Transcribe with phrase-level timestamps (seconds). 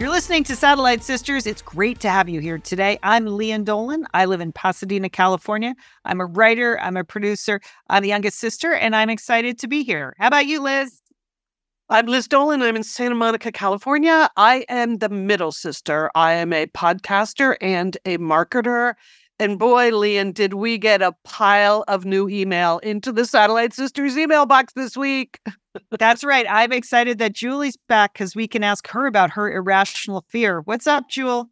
[0.00, 1.46] You're listening to Satellite Sisters.
[1.46, 2.98] It's great to have you here today.
[3.04, 4.08] I'm Lian Dolan.
[4.12, 5.76] I live in Pasadena, California.
[6.04, 9.84] I'm a writer, I'm a producer, I'm the youngest sister, and I'm excited to be
[9.84, 10.12] here.
[10.18, 11.00] How about you, Liz?
[11.88, 12.60] I'm Liz Dolan.
[12.60, 14.28] I'm in Santa Monica, California.
[14.36, 16.10] I am the middle sister.
[16.16, 18.94] I am a podcaster and a marketer.
[19.38, 24.18] And boy, Lian, did we get a pile of new email into the Satellite Sisters
[24.18, 25.38] email box this week.
[25.98, 26.46] That's right.
[26.48, 30.60] I'm excited that Julie's back because we can ask her about her irrational fear.
[30.60, 31.50] What's up, Jewel?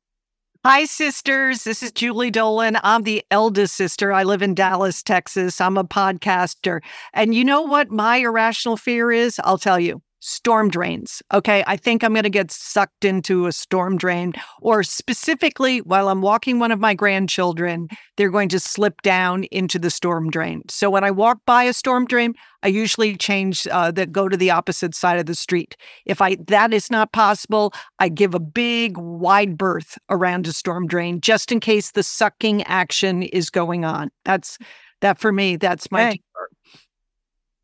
[0.64, 1.64] Hi, sisters.
[1.64, 2.78] This is Julie Dolan.
[2.84, 4.12] I'm the eldest sister.
[4.12, 5.60] I live in Dallas, Texas.
[5.60, 6.80] I'm a podcaster.
[7.12, 9.40] And you know what my irrational fear is?
[9.42, 11.20] I'll tell you storm drains.
[11.34, 11.64] Okay.
[11.66, 16.22] I think I'm going to get sucked into a storm drain, or specifically, while I'm
[16.22, 20.62] walking one of my grandchildren, they're going to slip down into the storm drain.
[20.70, 24.36] So when I walk by a storm drain, I usually change uh, that go to
[24.36, 25.76] the opposite side of the street.
[26.06, 30.86] If I that is not possible, I give a big wide berth around a storm
[30.86, 34.10] drain just in case the sucking action is going on.
[34.24, 34.56] That's
[35.00, 35.56] that for me.
[35.56, 36.12] That's my.
[36.12, 36.20] Hey.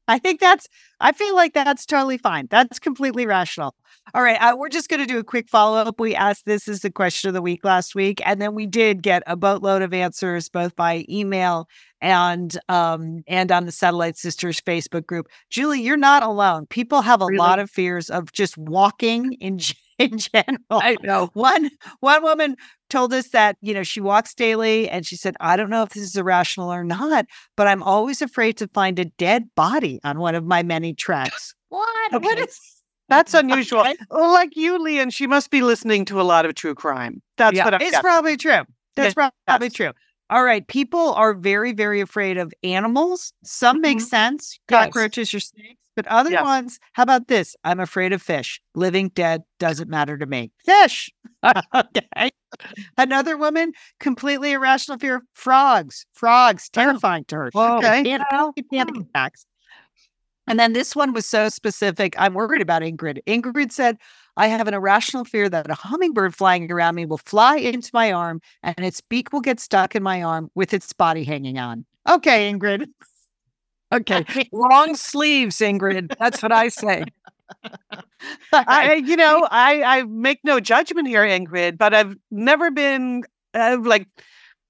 [0.09, 0.69] I think that's,
[1.01, 2.49] I feel like that's totally fine.
[2.51, 3.75] That's completely rational.
[4.15, 4.41] All right.
[4.41, 6.01] Uh, we're just going to do a quick follow up.
[6.01, 9.03] We asked this as the question of the week last week, and then we did
[9.03, 11.69] get a boatload of answers both by email
[12.01, 17.21] and um and on the satellite sisters facebook group julie you're not alone people have
[17.21, 17.39] a Really?
[17.39, 19.59] lot of fears of just walking in
[20.11, 21.31] in general I know.
[21.35, 22.57] one one woman
[22.91, 25.91] told us that you know she walks daily and she said i don't know if
[25.91, 30.19] this is irrational or not but i'm always afraid to find a dead body on
[30.19, 32.43] one of my many treks what what Okay.
[32.43, 32.59] is
[33.09, 33.81] That's unusual.
[33.81, 33.97] Okay.
[34.11, 37.23] Like you, Lian, she must be listening to a lot of true crime.
[37.39, 37.65] That's Yeah.
[37.65, 38.03] what I'm it's guessing.
[38.03, 38.63] probably true
[38.97, 39.93] that's Yeah, probably true
[40.31, 44.03] all right people are very very afraid of animals some make Mhm.
[44.03, 44.85] sense Yes.
[44.87, 46.45] cockroaches or snakes but other Yes.
[46.45, 51.11] ones how about this i'm afraid of fish living dead doesn't matter to me fish
[51.75, 52.31] okay
[52.97, 56.81] another woman completely irrational fear frogs frogs oh.
[56.81, 57.79] terrifying to her Whoa.
[57.79, 59.03] okay you know panic hmm.
[59.03, 59.45] attacks
[60.47, 62.15] and then this one was so specific.
[62.19, 63.19] I'm worried about Ingrid.
[63.27, 63.99] Ingrid said,
[64.39, 68.13] I have an irrational fear that a hummingbird flying around me will fly into my
[68.13, 71.85] arm and its beak will get stuck in my arm with its body hanging on.
[72.09, 72.87] Okay, Ingrid.
[73.93, 74.25] Okay.
[74.53, 76.17] Long sleeves, Ingrid.
[76.19, 77.05] That's what I say.
[78.53, 83.79] I, you know, I, I make no judgment here, Ingrid, but I've never been uh,
[83.81, 84.07] like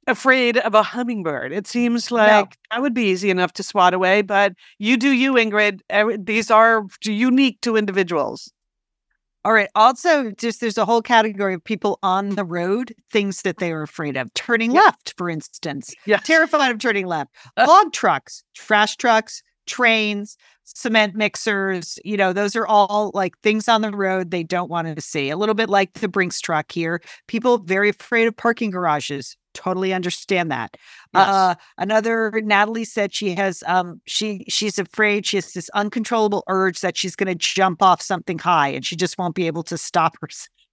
[0.06, 1.52] afraid of a hummingbird.
[1.52, 5.34] It seems like that would be easy enough to swat away, but you do you,
[5.34, 5.80] Ingrid.
[6.24, 8.52] These are unique to individuals.
[9.44, 9.68] All right.
[9.74, 13.82] Also, just there's a whole category of people on the road, things that they are
[13.82, 14.32] afraid of.
[14.34, 15.94] Turning left, for instance.
[16.06, 16.26] Yes.
[16.26, 17.30] Terrified of turning left.
[17.56, 23.82] Log trucks, trash trucks, trains, cement mixers, you know, those are all like things on
[23.82, 25.30] the road they don't want to see.
[25.30, 27.00] A little bit like the Brinks truck here.
[27.26, 29.36] People very afraid of parking garages.
[29.54, 30.76] Totally understand that.
[31.14, 36.80] Uh, another Natalie said she has um she she's afraid she has this uncontrollable urge
[36.80, 39.76] that she's going to jump off something high and she just won't be able to
[39.76, 40.28] stop her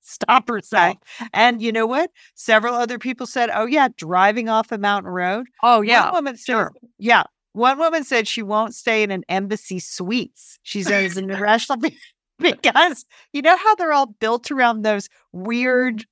[0.06, 0.98] stop herself.
[1.34, 2.12] And you know what?
[2.36, 6.12] Several other people said, "Oh yeah, driving off a mountain road." Oh yeah.
[6.12, 6.74] woman said, sure.
[6.98, 7.24] yeah.
[7.56, 10.60] One woman said she won't stay in an embassy suites.
[10.64, 11.98] She says an irrational be-
[12.38, 16.06] because you know how they're all built around those weird,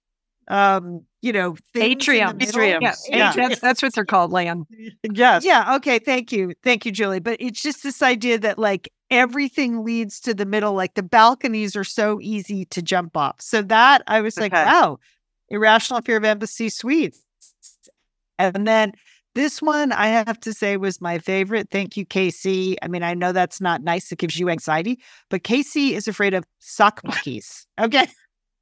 [0.48, 2.40] um, you know, things Atriums.
[2.40, 2.81] Atriums.
[2.81, 2.94] Yeah.
[3.09, 3.34] Yeah.
[3.36, 4.66] That's, that's what they're called, Lan.
[5.04, 5.44] Yes.
[5.44, 5.76] Yeah.
[5.76, 6.00] Okay.
[6.00, 6.54] Thank you.
[6.64, 7.20] Thank you, Julie.
[7.20, 10.74] But it's just this idea that like everything leads to the middle.
[10.74, 13.42] Like the balconies are so easy to jump off.
[13.42, 14.98] So that I was like, wow,
[15.50, 17.22] irrational fear of embassy suites.
[18.40, 18.94] And then
[19.35, 21.69] this one I have to say was my favorite.
[21.71, 22.77] Thank you, Casey.
[22.81, 24.12] I mean, I know that's not nice.
[24.12, 25.00] It gives you anxiety,
[25.30, 27.65] but Casey is afraid of sock monkeys.
[27.80, 28.07] Okay.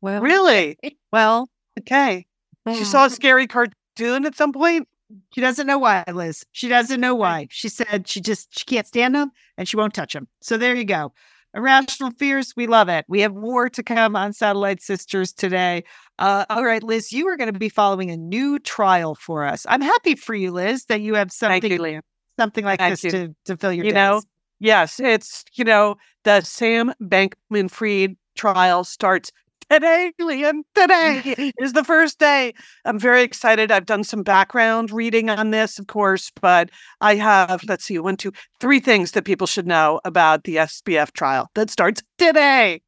[0.02, 0.78] Well, Really?
[0.84, 2.26] Eh, well, Okay.
[2.74, 4.88] She saw a scary cartoon at some point.
[5.34, 6.46] She doesn't know why, Liz.
[6.52, 7.48] She doesn't know why.
[7.50, 10.28] She said she just she can't stand them and she won't touch them.
[10.42, 11.14] So there you go.
[11.54, 13.04] Irrational fears, we love it.
[13.10, 15.84] We have more to come on Satellite Sisters today.
[16.22, 19.66] Uh, all right, Liz, you are going to be following a new trial for us.
[19.68, 22.02] I'm happy for you, Liz, that you have something you,
[22.38, 23.12] something like Thank this you.
[23.12, 24.26] to, to fill your You know, days.
[24.60, 29.32] Yes, it's, you know, the Sam Bankman Fried trial starts
[29.68, 32.54] today, Lian, today is the first day.
[32.86, 33.72] I'm very excited.
[33.72, 36.70] I've done some background reading on this, of course, but
[37.00, 41.14] I have, let's see, one, two, three things that people should know about the SBF
[41.14, 42.82] trial that starts today.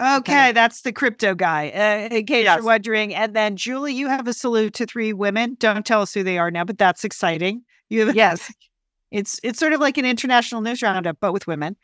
[0.00, 2.56] Okay, that's the crypto guy, uh, in case Yes.
[2.56, 3.14] you're wondering.
[3.14, 5.56] And then, Julie, you have a salute to three women.
[5.58, 7.64] Don't tell us who they are now, but that's exciting.
[7.88, 8.52] You have, Yes.
[9.10, 11.76] it's it's sort of like an international news roundup, but with women.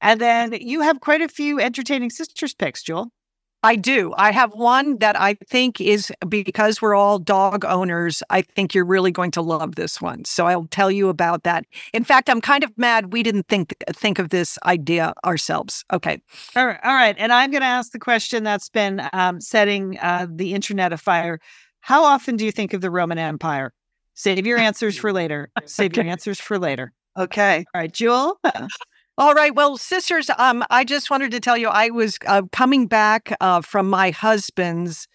[0.00, 3.10] And then you have quite a few entertaining sisters picks, Jewel.
[3.66, 4.14] I do.
[4.16, 8.22] I have one that I think is because we're all dog owners.
[8.30, 10.24] I think you're really going to love this one.
[10.24, 11.64] So I'll tell you about that.
[11.92, 15.84] In fact, I'm kind of mad we didn't think think of this idea ourselves.
[15.92, 16.22] Okay.
[16.54, 17.16] All right, all right.
[17.18, 21.40] And I'm going to ask the question that's been um, setting uh, the internet afire.
[21.80, 23.72] How often do you think of the Roman Empire?
[24.14, 25.50] Save your answers for later.
[25.64, 26.92] Save your answers for later.
[27.18, 27.64] Okay.
[27.74, 28.38] All right, Jewel.
[29.18, 29.54] All right.
[29.54, 33.62] Well, sisters, um, I just wanted to tell you I was uh, coming back uh,
[33.62, 35.08] from my husband's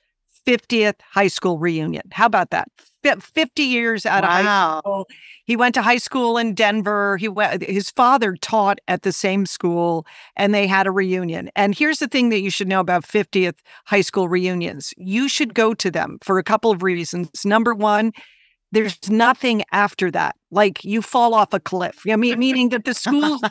[0.47, 2.03] 50th high school reunion.
[2.11, 2.67] How about that?
[3.03, 5.07] 50 years out of high school.
[5.45, 7.17] He went to high school in Denver.
[7.17, 10.05] He went, his father taught at the same school
[10.35, 11.49] and they had a reunion.
[11.55, 14.93] And here's the thing that you should know about 50th high school reunions.
[14.97, 17.45] You should go to them for a couple of reasons.
[17.45, 18.13] Number one,
[18.71, 20.35] there's nothing after that.
[20.49, 22.01] Like you fall off a cliff.
[22.09, 23.41] I mean, meaning that the schools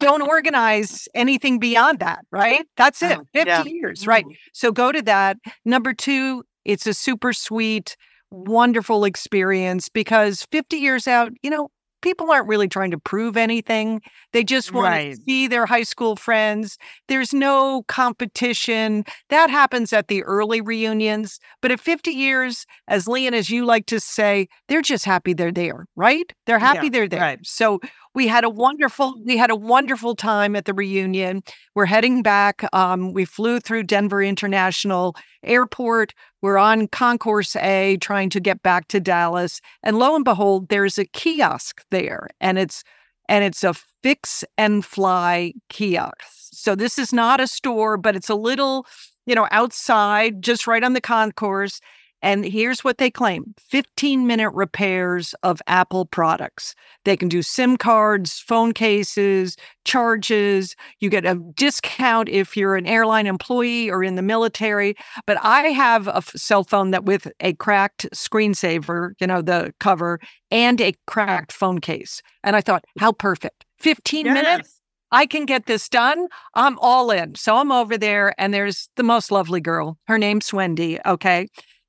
[0.00, 2.64] don't organize anything beyond that, right?
[2.76, 3.18] That's it.
[3.18, 3.64] Oh, 50 yeah.
[3.64, 4.24] years, right?
[4.24, 4.34] Mm-hmm.
[4.52, 5.36] So go to that.
[5.64, 7.96] Number two, it's a super sweet,
[8.30, 11.68] wonderful experience because 50 years out, you know,
[12.02, 14.00] people aren't really trying to prove anything.
[14.32, 15.14] They just want Right.
[15.14, 16.78] to see their high school friends.
[17.08, 19.04] There's no competition.
[19.30, 21.38] That happens at the early reunions.
[21.62, 25.52] But at 50 years, as Lian, as you like to say, they're just happy they're
[25.52, 26.32] there, right?
[26.46, 27.20] They're happy Yeah, they're there.
[27.20, 27.38] right.
[27.42, 27.80] So
[28.16, 31.42] we had a wonderful we had a wonderful time at the reunion.
[31.74, 35.14] We're heading back um, we flew through denver international
[35.44, 36.14] airport.
[36.40, 39.60] We're on concourse a trying to get back to dallas.
[39.82, 42.82] And lo and behold there's a kiosk there and it's
[43.28, 46.14] and it's a fix and fly kiosk.
[46.52, 48.86] So this is not a store but it's a little
[49.26, 51.80] you know outside just right on the concourse
[52.22, 56.74] and here's what they claim 15 minute repairs of Apple products.
[57.04, 60.74] They can do SIM cards, phone cases, charges.
[61.00, 64.96] You get a discount if you're an airline employee or in the military.
[65.26, 70.18] But I have a cell phone that with a cracked screensaver, you know, the cover,
[70.50, 72.22] and a cracked phone case.
[72.42, 73.64] And I thought, how perfect.
[73.78, 74.80] 15 minutes.
[75.12, 76.26] I can get this done.
[76.54, 77.36] I'm all in.
[77.36, 79.98] So I'm over there, and there's the most lovely girl.
[80.08, 80.98] Her name's Wendy.
[81.06, 81.46] Okay.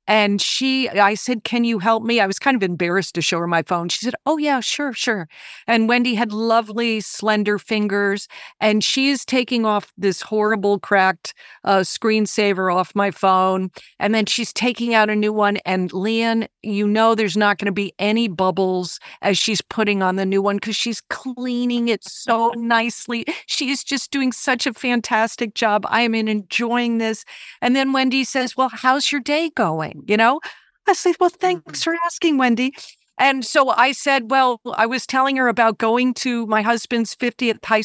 [0.08, 2.18] And she, I said, Can you help me?
[2.18, 3.90] I was kind of embarrassed to show her my phone.
[3.90, 5.28] She said, Oh, yeah, sure, sure.
[5.66, 8.26] And Wendy had lovely, slender fingers.
[8.58, 11.34] And she is taking off this horrible, cracked
[11.64, 13.70] uh, screensaver off my phone.
[13.98, 15.58] And then she's taking out a new one.
[15.66, 20.16] And Lian, you know, there's not going to be any bubbles as she's putting on
[20.16, 23.26] the new one because she's cleaning it so nicely.
[23.46, 25.84] She is just doing such a fantastic job.
[25.90, 27.26] I am enjoying this.
[27.60, 29.97] And then Wendy says, Well, how's your day going?
[30.06, 30.40] You know,
[30.86, 31.84] I said, Well, thanks mm.
[31.84, 32.72] for asking, Wendy.
[33.18, 37.64] And so I said, Well, I was telling her about going to my husband's 50th
[37.64, 37.84] high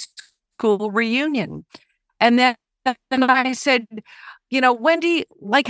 [0.57, 1.65] school reunion.
[2.19, 2.55] And then,
[3.09, 3.85] then I said,
[4.49, 5.67] you know, Wendy, like,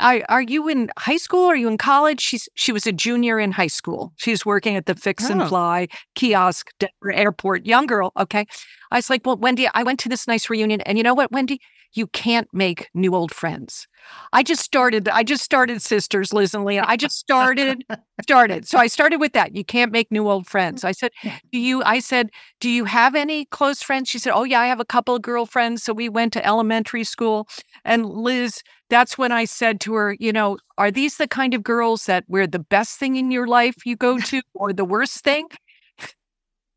[0.00, 1.46] are you in high school?
[1.46, 2.20] Are you in college?
[2.20, 4.12] She's she was a junior in high school.
[4.16, 5.48] She's working at the Fix and Oh.
[5.48, 7.64] Fly kiosk, Denver Airport.
[7.64, 8.12] Young girl.
[8.18, 8.44] Okay,
[8.90, 11.32] I was like, well, Wendy, I went to this nice reunion, and you know what,
[11.32, 11.60] Wendy,
[11.94, 13.86] you can't make new old friends.
[14.32, 15.08] I just started.
[15.08, 16.84] I just started sisters, Liz and Leah.
[16.86, 17.84] I just started,
[18.22, 18.68] started.
[18.68, 19.56] So I started with that.
[19.56, 20.84] You can't make new old friends.
[20.84, 21.10] I said,
[21.50, 21.82] do you?
[21.84, 22.30] I said,
[22.60, 24.08] do you have any close friends?
[24.08, 25.82] She said, oh yeah, I have a couple of girlfriends.
[25.82, 27.48] So we went to elementary school.
[27.84, 31.62] And Liz, that's when I said to her, you know, are these the kind of
[31.62, 35.24] girls that where the best thing in your life you go to, or the worst
[35.24, 35.48] thing?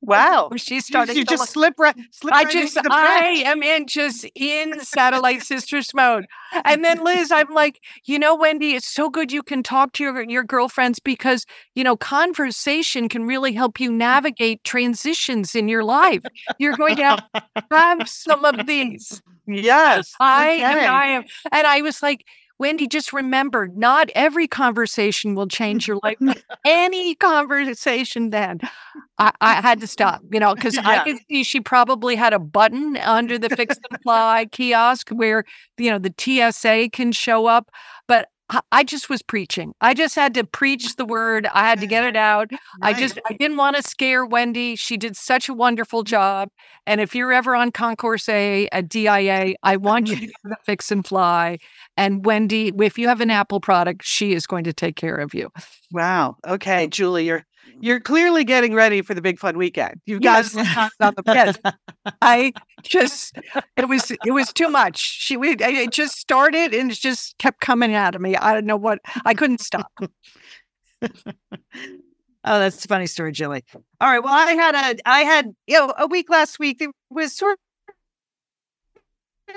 [0.01, 0.49] Wow.
[0.57, 1.15] She You, started.
[1.15, 5.43] you to just slip right, slip I right just, I am in just in satellite
[5.43, 6.25] sisters mode.
[6.65, 10.03] And then Liz, I'm like, you know, Wendy, it's so good you can talk to
[10.03, 15.83] your, your girlfriends because, you know, conversation can really help you navigate transitions in your
[15.83, 16.23] life.
[16.57, 17.23] You're going to have,
[17.71, 19.21] have some of these.
[19.47, 20.13] Yes.
[20.19, 20.63] I, okay.
[20.63, 22.25] and I am, and I was like,
[22.61, 26.17] Wendy, just remember, not every conversation will change your life.
[26.65, 28.59] Any conversation, then
[29.17, 31.03] I, I had to stop, you know, because I Yeah.
[31.03, 35.43] could see she probably had a button under the fix and fly kiosk where
[35.77, 37.71] you know the TSA can show up.
[38.07, 38.29] But
[38.71, 39.73] I, just was preaching.
[39.81, 41.47] I just had to preach the word.
[41.53, 42.51] I had to get it out.
[42.81, 44.75] I just I didn't want to scare Wendy.
[44.75, 46.49] She did such a wonderful job.
[46.85, 50.33] And if you're ever on Concourse A at DIA, I want you to
[50.65, 51.59] Fix and Fly.
[51.95, 55.33] And Wendy, if you have an Apple product, she is going to take care of
[55.33, 55.49] you.
[55.91, 56.37] Wow.
[56.47, 57.45] Okay, Julie, you're
[57.79, 60.01] you're clearly getting ready for the big fun weekend.
[60.05, 60.89] You've got Yes.
[60.99, 61.57] on the Yes.
[62.21, 62.53] I
[62.83, 63.37] just
[63.77, 64.97] it was it was too much.
[64.97, 68.35] She we it just started and it just kept coming out of me.
[68.35, 69.91] I don't know what I couldn't stop.
[72.43, 73.63] Oh, that's a funny story, Julie.
[73.99, 74.17] All right.
[74.17, 77.59] Well, I had a, I had, you know, a week last week that was sort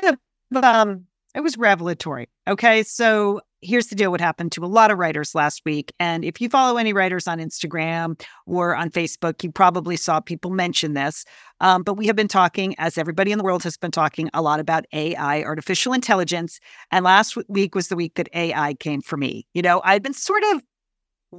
[0.02, 0.18] of,
[0.62, 2.28] um, it was revelatory.
[2.46, 2.82] Okay.
[2.82, 5.92] So here's the deal what happened to a lot of writers last week.
[5.98, 10.50] And if you follow any writers on Instagram or on Facebook, you probably saw people
[10.50, 11.24] mention this.
[11.60, 14.42] Um, but we have been talking, as everybody in the world has been talking, a
[14.42, 16.60] lot about AI, artificial intelligence.
[16.90, 19.46] And last week was the week that AI came for me.
[19.54, 20.62] You know, I'd been sort of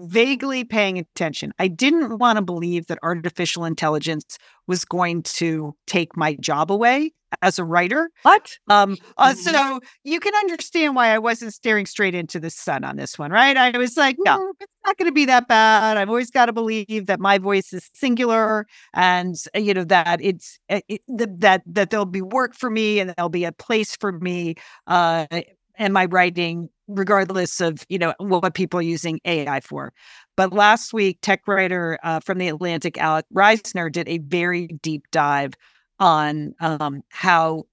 [0.03, 1.53] vaguely paying attention.
[1.59, 4.37] I didn't want to believe that artificial intelligence
[4.67, 7.11] was going to take my job away
[7.41, 8.09] as a writer.
[8.23, 8.57] What?
[8.67, 12.95] Um, uh, so you can understand why I wasn't staring straight into the sun on
[12.95, 13.57] this one, right?
[13.57, 15.97] I was like, no, it's not going to be that bad.
[15.97, 20.19] I've always got to believe that my voice is singular, and uh, you know that
[20.21, 23.95] it's uh, it, that that there'll be work for me and there'll be a place
[23.95, 24.55] for me
[24.87, 25.27] uh,
[25.77, 29.94] and my writing, regardless of you know what people are using AI for.
[30.36, 35.03] But last week, tech writer uh, from the Atlantic, Alex Reisner, did a very deep
[35.12, 35.53] dive
[36.00, 37.63] on um, how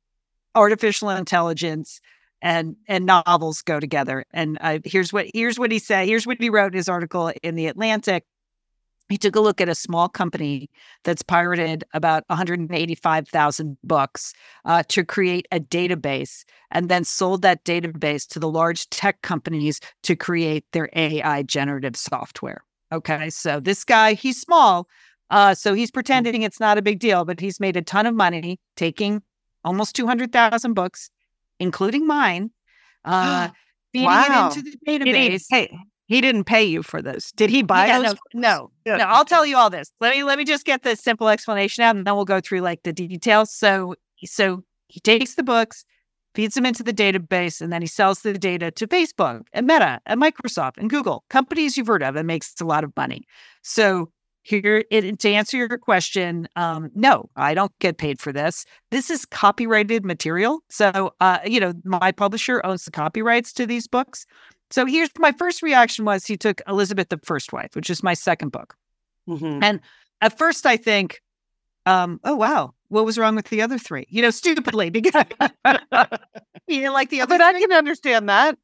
[0.54, 2.00] artificial intelligence
[2.40, 4.24] and and novels go together.
[4.32, 6.08] And uh, here's what here's what he said.
[6.08, 8.24] Here's what he wrote in his article in the Atlantic.
[9.08, 10.70] He took a look at a small company
[11.04, 14.32] that's pirated about 185,000 books
[14.64, 19.80] uh, to create a database and then sold that database to the large tech companies
[20.04, 22.64] to create their AI generative software.
[22.90, 24.88] Okay, so this guy, he's small,
[25.30, 28.14] uh, so he's pretending it's not a big deal, but he's made a ton of
[28.14, 29.22] money taking
[29.64, 31.10] almost 200,000 books,
[31.58, 32.50] including mine,
[33.04, 33.48] uh,
[33.92, 34.48] feeding Wow.
[34.50, 35.48] it into the database.
[35.50, 37.32] pay, he didn't pay you for those.
[37.32, 38.14] Did he buy Yeah, those?
[38.34, 39.04] no, no, no.
[39.04, 39.90] I'll tell you all this.
[40.00, 42.60] Let me let me just get the simple explanation out, and then we'll go through
[42.60, 43.52] like the details.
[43.52, 43.94] So,
[44.24, 45.84] so he takes the books,
[46.34, 50.00] feeds them into the database, and then he sells the data to Facebook and Meta
[50.06, 53.22] and Microsoft and Google, companies you've heard of, and makes a lot of money.
[53.62, 54.10] So
[54.42, 58.64] here, it, to answer your question, um, no, I don't get paid for this.
[58.90, 60.60] This is copyrighted material.
[60.68, 64.26] So, uh, you know, my publisher owns the copyrights to these books.
[64.72, 68.14] So here's my first reaction was he took Elizabeth the First Wife, which is my
[68.14, 68.74] second book.
[69.28, 69.80] Mhm.
[70.20, 71.20] At first, I think,
[71.86, 74.06] um, oh wow, what was wrong with the other three?
[74.08, 75.24] You know, stupidly because
[76.68, 78.56] you didn't like the other But I three, can understand that.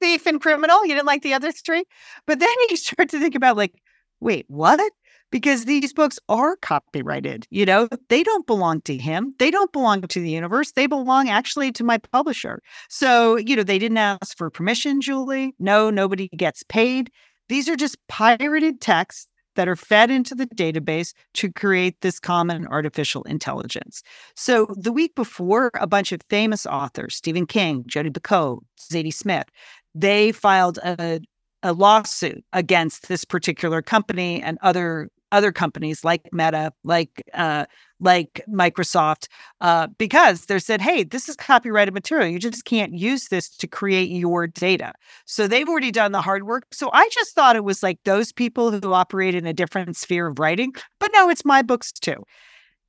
[0.00, 0.84] thief and criminal.
[0.84, 1.84] You didn't like the other three,
[2.26, 3.74] but then you start to think about like,
[4.20, 4.92] wait, what?
[5.30, 7.46] Because these books are copyrighted.
[7.50, 9.32] You know, they don't belong to him.
[9.38, 10.72] They don't belong to the universe.
[10.72, 12.60] They belong actually to my publisher.
[12.88, 15.54] So, you know, they didn't ask for permission, Julie.
[15.58, 17.10] No, nobody gets paid.
[17.48, 22.66] These are just pirated texts that are fed into the database to create this common
[22.68, 24.02] artificial intelligence.
[24.36, 29.48] So the week before, a bunch of famous authors, Stephen King, Jodi Picoult, Zadie Smith,
[29.94, 31.20] they filed a,
[31.62, 37.66] a lawsuit against this particular company and other other companies like Meta, like uh,
[38.00, 39.28] like Microsoft,
[39.60, 42.28] uh, because they said, "Hey, this is copyrighted material.
[42.28, 44.92] You just can't use this to create your data."
[45.26, 46.64] So they've already done the hard work.
[46.72, 50.28] So I just thought it was like those people who operate in a different sphere
[50.28, 52.24] of writing, but no, it's my books too.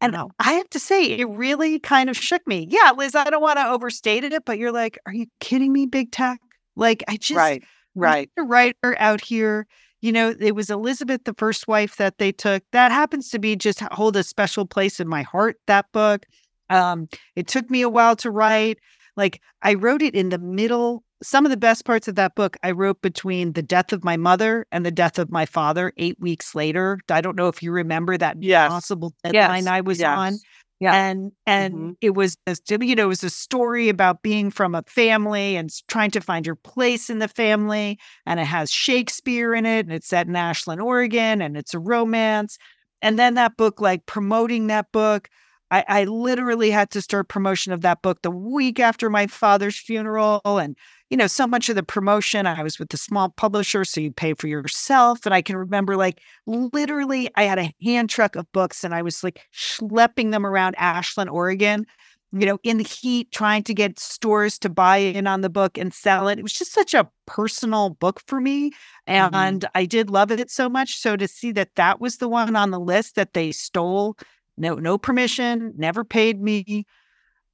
[0.02, 2.68] And I have to say, it really kind of shook me.
[2.72, 5.86] Yeah, Liz, I don't want to overstate it, but you're like, are you kidding me,
[5.86, 6.40] big tech?
[6.76, 7.64] Like, I just right.
[7.94, 8.30] Right.
[8.36, 9.68] a writer out here.
[10.02, 12.64] You know, it was Elizabeth, the first wife that they took.
[12.72, 15.58] That happens to be just hold a special place in my heart.
[15.68, 16.26] That book.
[16.70, 18.80] Um, it took me a while to write.
[19.16, 21.04] Like I wrote it in the middle.
[21.22, 24.18] Some of the best parts of that book I wrote between the death of my
[24.18, 25.94] mother and the death of my father.
[25.98, 26.98] Eight weeks later.
[27.12, 28.70] I don't know if you remember that Yes.
[28.70, 29.68] possible deadline Yes.
[29.68, 30.18] I was Yes.
[30.18, 30.40] on.
[30.82, 30.96] Yeah.
[30.96, 31.98] And and Mhm.
[32.02, 35.70] it was a, you know, it was a story about being from a family and
[35.88, 38.00] trying to find your place in the family.
[38.26, 41.80] And it has Shakespeare in it, and it's set in Ashland, Oregon, and it's a
[41.80, 42.58] romance.
[43.02, 45.30] And then that book, like promoting that book,
[45.72, 49.78] I, I literally had to start promotion of that book the week after my father's
[49.80, 50.42] funeral.
[50.46, 50.76] And,
[51.12, 54.12] you know, so much of the promotion, I was with the small publisher, so you
[54.12, 55.26] pay for yourself.
[55.26, 59.02] And I can remember like literally I had a hand truck of books and I
[59.02, 61.86] was like schlepping them around Ashland, Oregon.
[62.34, 65.78] you know, in the heat, trying to get stores to buy in on the book
[65.78, 66.40] and sell it.
[66.40, 68.72] It was just such a personal book for me.
[69.08, 69.36] Mm-hmm.
[69.36, 70.96] And I did love it so much.
[70.96, 74.16] So to see that that was the one on the list that they stole,
[74.58, 76.86] no, no permission, never paid me,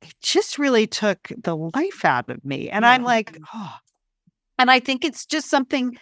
[0.07, 2.69] it just really took the life out of me.
[2.69, 3.73] And I'm like, oh.
[4.59, 5.97] And I think it's just something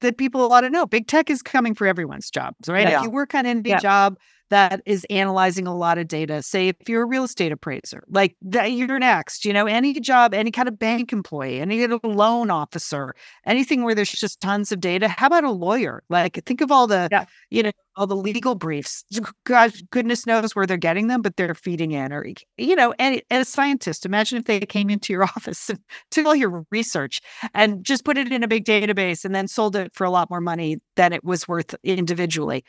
[0.00, 0.86] that people ought to know.
[0.86, 2.88] Big tech is coming for everyone's jobs, right?
[2.88, 2.98] Yeah.
[2.98, 3.78] If you work on any Yeah.
[3.78, 4.18] job
[4.50, 8.36] that is analyzing a lot of data, say if you're a real estate appraiser, like
[8.42, 12.00] that you're next, you know, any job, any kind of bank employee, any kind of
[12.04, 15.08] loan officer, anything where there's just tons of data.
[15.08, 16.02] How about a lawyer?
[16.08, 17.24] Like think of all the, Yeah.
[17.50, 19.04] you know, all the legal briefs.
[19.44, 22.12] God, goodness knows where they're getting them, but they're feeding in.
[22.12, 22.26] Or,
[22.58, 25.78] you know, and, and a scientist, imagine if they came into your office and
[26.10, 27.20] took all your research
[27.54, 30.30] and just put it in a big database and then sold it for a lot
[30.30, 32.64] more money than it was worth individually.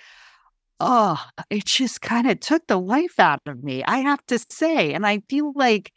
[0.79, 1.19] Oh,
[1.49, 4.93] it just kind of took the life out of me, I have to say.
[4.93, 5.91] And I feel like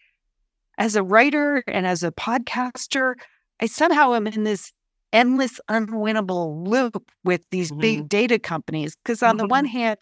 [0.79, 3.15] as a writer and as a podcaster,
[3.61, 4.73] I somehow am in this
[5.13, 8.07] endless, unwinnable loop with these big mm-hmm.
[8.07, 8.97] data companies.
[8.97, 9.51] Because on the mm-hmm.
[9.51, 9.99] one hand,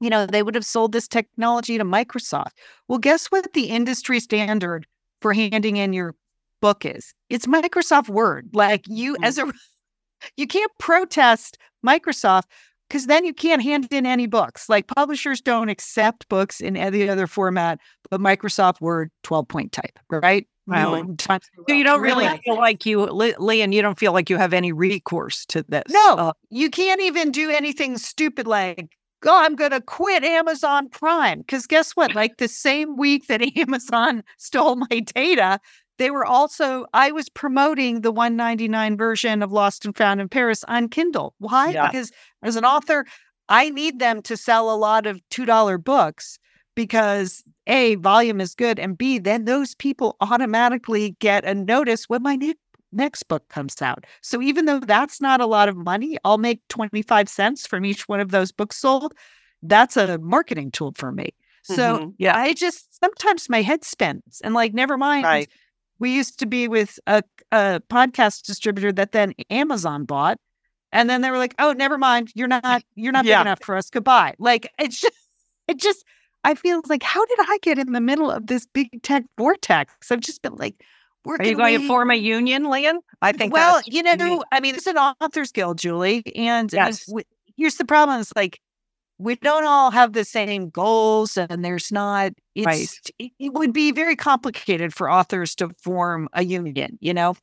[0.00, 2.52] you know, they would have sold this technology to Microsoft.
[2.88, 4.86] Well, guess what the industry standard
[5.22, 6.14] for handing in your
[6.60, 7.14] book is?
[7.30, 8.50] It's Microsoft Word.
[8.52, 9.24] Like you, mm-hmm.
[9.24, 9.50] as a,
[10.36, 12.44] you can't protest Microsoft
[12.88, 14.68] because then you can't hand in any books.
[14.68, 17.78] Like publishers don't accept books in any other format,
[18.10, 20.46] but Microsoft Word 12 point type, right?
[20.66, 20.94] Wow.
[20.96, 21.38] You- So
[21.74, 22.40] you don't really Really?
[22.44, 25.84] feel like you, Lian, you don't feel like you have any recourse to this.
[25.90, 30.88] No, Uh, you can't even do anything stupid like, oh, I'm going to quit Amazon
[30.88, 31.38] Prime.
[31.38, 32.14] Because guess what?
[32.16, 35.60] Like the same week that Amazon stole my data,
[35.98, 40.64] they were also, I was promoting the 199 version of Lost and Found in Paris
[40.64, 41.34] on Kindle.
[41.38, 41.70] Why?
[41.70, 41.86] Yeah.
[41.86, 42.10] Because
[42.42, 43.06] as an author,
[43.48, 46.38] I need them to sell a lot of $2 books
[46.74, 52.22] because A, volume is good, and B, then those people automatically get a notice when
[52.22, 52.54] my ne-
[52.92, 54.04] next book comes out.
[54.20, 58.08] So even though that's not a lot of money, I'll make 25 cents from each
[58.08, 59.14] one of those books sold.
[59.62, 61.30] That's a marketing tool for me.
[61.62, 62.14] So Mhm.
[62.18, 62.36] yeah.
[62.36, 65.24] I just sometimes my head spins and like, never mind.
[65.24, 65.48] Right.
[65.98, 67.22] We used to be with a,
[67.52, 70.38] a podcast distributor that then Amazon bought.
[70.92, 72.30] And then they were like, oh, never mind.
[72.34, 73.38] You're not, you're not Yeah.
[73.38, 73.90] big enough for us.
[73.90, 74.34] Goodbye.
[74.38, 75.14] Like it's just,
[75.68, 76.04] it just,
[76.44, 79.92] I feel like, how did I get in the middle of this big tech vortex?
[80.12, 80.76] I've just been like,
[81.26, 83.00] Are you going to way- form a union, Lian?
[83.20, 84.44] I think well, you know.
[84.52, 87.10] I mean, it's an authors guild, Julie, and uh, Yes.
[87.56, 88.60] here's the problem: is like
[89.18, 92.32] we don't all have the same goals, and there's not.
[92.54, 92.88] It's Right.
[93.18, 97.36] it, it would be very complicated for authors to form a union, you know.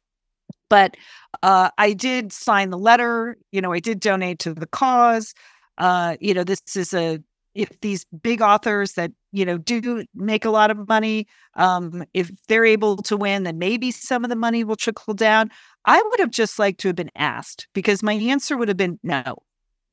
[0.69, 0.97] But
[1.41, 3.37] uh, I did sign the letter.
[3.51, 5.33] You know, I did donate to the cause.
[5.77, 7.19] Uh, you know, this is a
[7.55, 12.31] if these big authors that you know do make a lot of money um, if
[12.47, 15.49] they're able to win, then maybe some of the money will trickle down.
[15.85, 18.99] I would have just liked to have been asked because my answer would have been
[19.03, 19.37] no.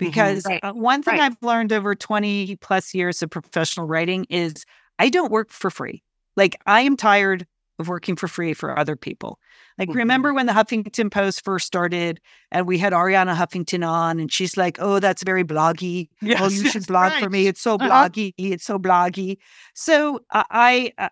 [0.00, 0.60] Because Right.
[0.64, 1.22] uh, one thing Right.
[1.22, 4.64] I've learned over 20 plus years of professional writing is
[4.98, 6.02] I don't work for free.
[6.36, 7.46] Like I am tired
[7.78, 9.38] of working for free for other people.
[9.78, 9.94] Like Mhm.
[9.94, 14.56] remember when the Huffington Post first started and we had Arianna Huffington on and she's
[14.56, 16.08] like, "Oh, that's very bloggy.
[16.38, 17.46] oh, you should blog for me.
[17.46, 17.88] It's so Uh-huh.
[17.88, 18.34] bloggy.
[18.36, 19.38] It's so bloggy."
[19.74, 21.08] So uh, I uh,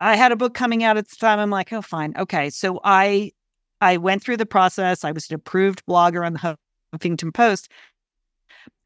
[0.00, 1.38] I had a book coming out at the time.
[1.38, 2.12] I'm like, "Oh, fine.
[2.18, 3.32] Okay." So I
[3.80, 5.04] I went through the process.
[5.04, 6.56] I was an approved blogger on the
[6.94, 7.70] Huffington Post.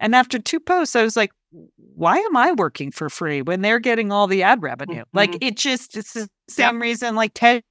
[0.00, 1.30] And after two posts, I was like,
[1.76, 5.04] why am I working for free when they're getting all the ad revenue?
[5.12, 5.38] Like Mhm.
[5.40, 7.62] it just it's the same reason like TED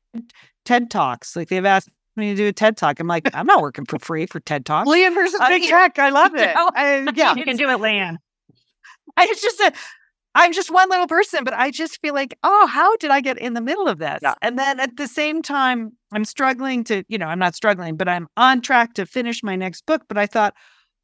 [0.65, 1.35] TED Talks.
[1.35, 2.99] Like they've asked me to do a TED Talk.
[2.99, 4.89] I'm like, I'm not working for free for TED Talks.
[4.89, 5.99] Lian versus Big Tech.
[5.99, 6.53] I love it.
[6.55, 7.35] know, I- yeah.
[7.35, 8.17] you can do it, Lian.
[9.15, 9.71] I it's just a
[10.35, 13.39] I'm just one little person, but I just feel like, oh, how did I get
[13.39, 14.19] in the middle of this?
[14.21, 14.35] Yeah.
[14.43, 18.07] And then at the same time, I'm struggling to, you know, I'm not struggling, but
[18.07, 20.03] I'm on track to finish my next book.
[20.07, 20.53] But I thought,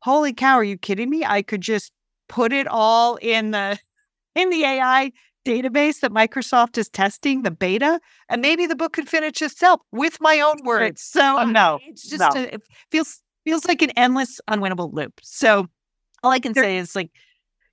[0.04, 1.24] holy cow, are you kidding me?
[1.26, 1.92] I could just
[2.28, 3.80] put it all in the
[4.36, 5.12] in the AI
[5.46, 10.18] database that Microsoft is testing, the beta, and maybe the book could finish itself with
[10.22, 11.02] my own words.
[11.02, 12.42] So Oh, no, it's just no.
[12.42, 12.62] a, it
[12.92, 15.20] feels feels like an endless, unwinnable loop.
[15.22, 15.68] So
[16.22, 17.12] all I can say is like,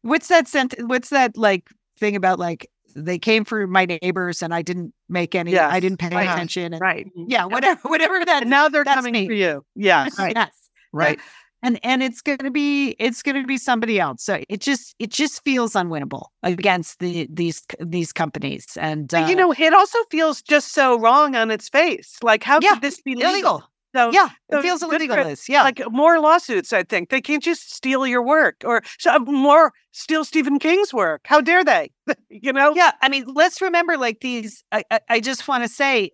[0.02, 0.74] what's that sent?
[0.80, 5.36] What's that like thing about like they came for my neighbors and I didn't make
[5.36, 6.28] any, I didn't pay right.
[6.28, 6.74] attention.
[6.74, 7.06] And, Right.
[7.14, 8.42] Yeah, whatever, whatever that.
[8.42, 9.26] And now they're coming me.
[9.26, 9.64] for you.
[9.76, 10.18] Yes.
[10.18, 10.34] Right.
[10.34, 10.50] Yes.
[10.92, 11.20] Right.
[11.62, 14.22] And and it's gonna be it's gonna be somebody else.
[14.24, 18.78] So it just it just feels unwinnable against the these these companies.
[18.80, 22.16] And uh, you know, it also feels just so wrong on its face.
[22.22, 23.30] Like, how Yeah, could this be legal?
[23.30, 23.64] illegal.
[23.94, 25.48] So Yeah, it so feels good for- illegalist.
[25.48, 25.64] Yeah.
[25.64, 26.72] like more lawsuits.
[26.72, 31.22] I think they can't just steal your work or so, more steal Stephen King's work.
[31.24, 31.90] How dare they?
[32.30, 32.72] you know?
[32.76, 32.92] yeah.
[33.02, 34.62] I mean, let's remember like these.
[34.70, 36.12] I, I, I just want to say,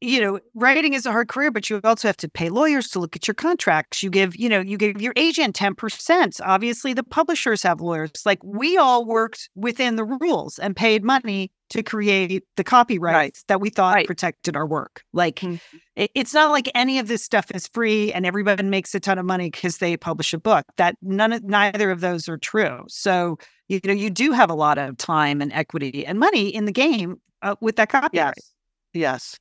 [0.00, 2.98] you know, writing is a hard career, but you also have to pay lawyers to
[2.98, 4.02] look at your contracts.
[4.02, 6.40] You give, you know, you give your agent 10%.
[6.44, 8.10] Obviously, the publishers have lawyers.
[8.24, 13.60] Like we all worked within the rules and paid money to create the copyrights that
[13.60, 14.06] we thought Right.
[14.06, 15.04] protected our work.
[15.12, 15.60] Like Mhm.
[15.96, 19.18] it, it's not like any of this stuff is free and everybody makes a ton
[19.18, 20.64] of money because they publish a book.
[20.78, 22.84] That none of neither of those are true.
[22.88, 26.64] So you know you do have a lot of time and equity and money in
[26.64, 28.12] the game uh, with that copyright.
[28.36, 28.52] Yes.
[28.92, 29.38] Yes.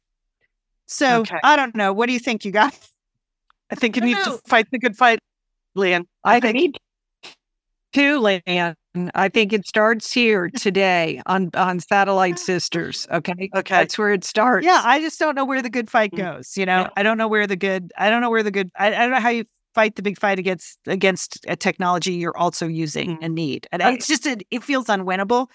[0.91, 1.37] So Okay.
[1.43, 1.93] I don't know.
[1.93, 2.75] What do you think you got?
[3.71, 4.37] I think you I need know.
[4.37, 5.19] to fight the good fight,
[5.75, 6.05] Lian.
[6.23, 6.75] I think
[7.93, 8.75] too, Lian.
[9.13, 13.07] I think it starts here today on on Satellite Sisters.
[13.11, 13.75] Okay, Okay.
[13.75, 14.65] that's where it starts.
[14.65, 16.17] Yeah, I just don't know where the good fight Mm.
[16.17, 16.57] goes.
[16.57, 16.89] You know, Yeah.
[16.97, 17.91] I don't know where the good.
[17.97, 18.71] I don't know where the good.
[18.77, 22.35] I, I don't know how you fight the big fight against against a technology you're
[22.37, 23.19] also using Mm.
[23.21, 23.67] and need.
[23.71, 25.47] And I- it's just it feels unwinnable.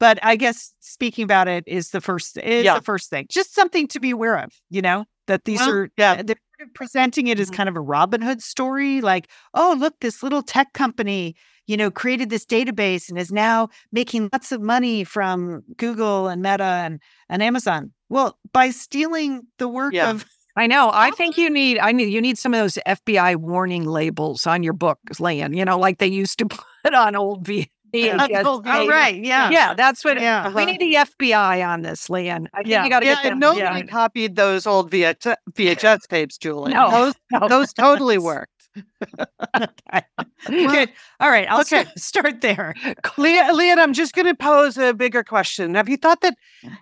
[0.00, 2.78] But I guess speaking about it is the first is Yeah.
[2.78, 3.26] the first thing.
[3.30, 4.52] Just something to be aware of.
[4.70, 6.22] You know that these Well, are yeah.
[6.22, 6.36] they're
[6.74, 7.54] presenting it as Mhm.
[7.54, 9.00] kind of a Robin Hood story.
[9.00, 11.34] Like, oh look, this little tech company
[11.66, 16.40] you know, created this database and is now making lots of money from Google and
[16.40, 17.92] Meta and, and Amazon.
[18.08, 20.08] Well, by stealing the work Yeah.
[20.08, 20.24] of
[20.56, 20.90] I know.
[20.92, 21.78] I think you need.
[21.78, 22.06] I need.
[22.10, 25.54] You need some of those FBI warning labels on your books, Lian.
[25.54, 26.46] You know, like they used to
[26.84, 27.70] put on old V.
[27.94, 30.20] VHS oh, right, yeah, Yeah, that's what.
[30.20, 30.52] yeah.
[30.52, 32.48] We need the FBI on this, Lian.
[32.52, 33.38] I think Yeah, you got to yeah, get them.
[33.38, 33.82] nobody yeah.
[33.86, 36.72] copied those old VH- VHS tapes, Julie.
[36.74, 37.48] No, those, no.
[37.48, 38.52] those totally worked.
[40.46, 40.90] Good.
[41.20, 41.82] All right, I'll Okay.
[41.84, 42.74] start, start there.
[43.16, 45.74] Leah, Lian, I'm just going to pose a bigger question.
[45.74, 46.34] Have you thought that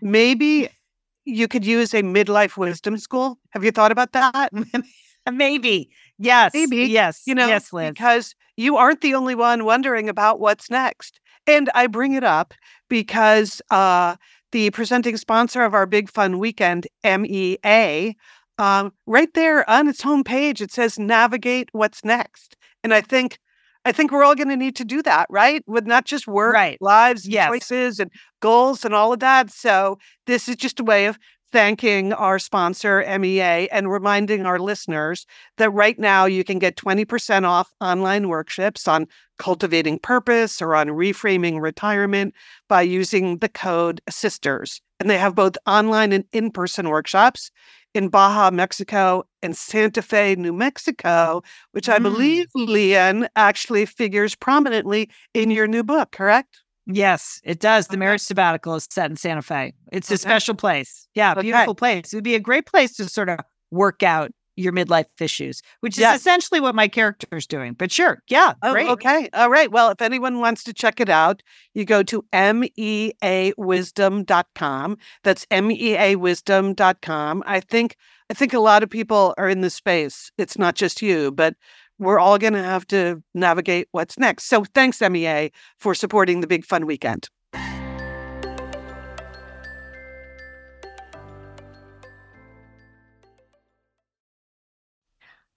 [0.03, 0.69] maybe
[1.25, 3.39] you could use a midlife wisdom school?
[3.51, 4.51] Have you thought about that?
[5.33, 5.91] Maybe.
[6.19, 6.53] Yes.
[6.55, 7.23] Maybe, Yes.
[7.27, 7.91] You know, yes, Liz.
[7.91, 11.21] because you aren't the only one wondering about what's next.
[11.47, 12.55] And I bring it up
[12.89, 14.17] because uh,
[14.53, 18.17] the presenting sponsor of our big fun weekend, MEA,
[18.59, 22.57] um, right there on its homepage, it says navigate what's next.
[22.83, 23.39] And I think
[23.85, 25.63] I think we're all going to need to do that, right?
[25.69, 26.77] With not just work, Right.
[26.81, 27.47] lives, Yes.
[27.49, 29.49] choices, and goals, and all of that.
[29.53, 31.17] So this is just a way of
[31.57, 35.25] thanking our sponsor, MEA, and reminding our listeners
[35.57, 39.07] that right now you can get 20% off online workshops on
[39.39, 42.35] cultivating purpose or on reframing retirement
[42.69, 44.83] by using the code SISTERS.
[45.01, 47.51] And they have both online and in person workshops
[47.95, 51.43] in Baja, Mexico, and Santa Fe, New Mexico,
[51.73, 52.03] which I Mm.
[52.03, 56.59] believe, Lian, actually figures prominently in your new book, correct?
[56.87, 57.87] Yes, it does.
[57.89, 57.99] The Okay.
[58.01, 59.73] marriage sabbatical is set in Santa Fe.
[59.93, 61.09] It's a special place.
[61.15, 61.43] Yeah, Okay.
[61.43, 62.13] beautiful place.
[62.13, 65.99] It would be a great place to sort of work out your midlife issues, which
[65.99, 67.75] is essentially what my character is doing.
[67.75, 68.89] But sure, yeah, Oh, great.
[68.89, 69.29] okay.
[69.35, 69.71] All right.
[69.71, 71.43] Well, if anyone wants to check it out,
[71.75, 74.97] you go to meawisdom.com.
[75.25, 77.43] That's meawisdom.com.
[77.47, 77.97] I think
[78.29, 80.33] I think a lot of people are in this space.
[80.37, 81.55] It's not just you, but
[81.99, 84.45] we're all going to have to navigate what's next.
[84.45, 87.29] So thanks MEA for supporting the Big Fun Weekend.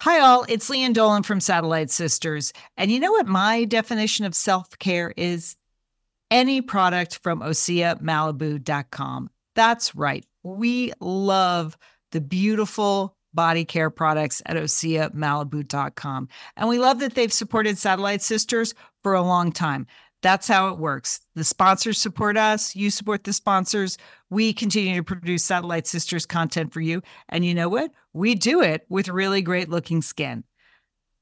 [0.04, 0.45] Hi, all.
[0.47, 2.54] It's Lian Dolan from Satellite Sisters.
[2.78, 5.58] And you know what my definition of self care is?
[6.32, 9.30] Any product from OseaMalibu.com.
[9.56, 10.25] That's right.
[10.41, 11.78] We love
[12.13, 16.29] the beautiful body care products at OseaMalibu.com.
[16.57, 19.87] And we love that they've supported Satellite Sisters for a long time.
[20.21, 21.21] That's how it works.
[21.35, 23.97] The sponsors support us, you support the sponsors.
[24.29, 27.01] We continue to produce Satellite Sisters content for you.
[27.29, 27.91] And you know what?
[28.11, 30.43] We do it with really great looking skin.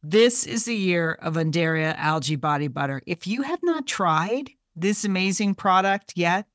[0.02, 3.02] This is the year of Undaria Algae Body Butter.
[3.06, 6.46] If you have not tried this amazing product yet,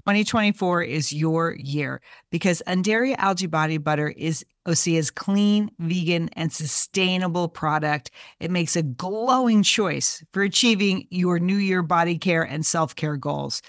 [0.00, 7.48] 2024 is your year because Undaria Algae Body Butter is Osea's clean, vegan, and sustainable
[7.48, 8.10] product.
[8.40, 13.16] It makes a glowing choice for achieving your New Year body care and self care
[13.16, 13.62] goals.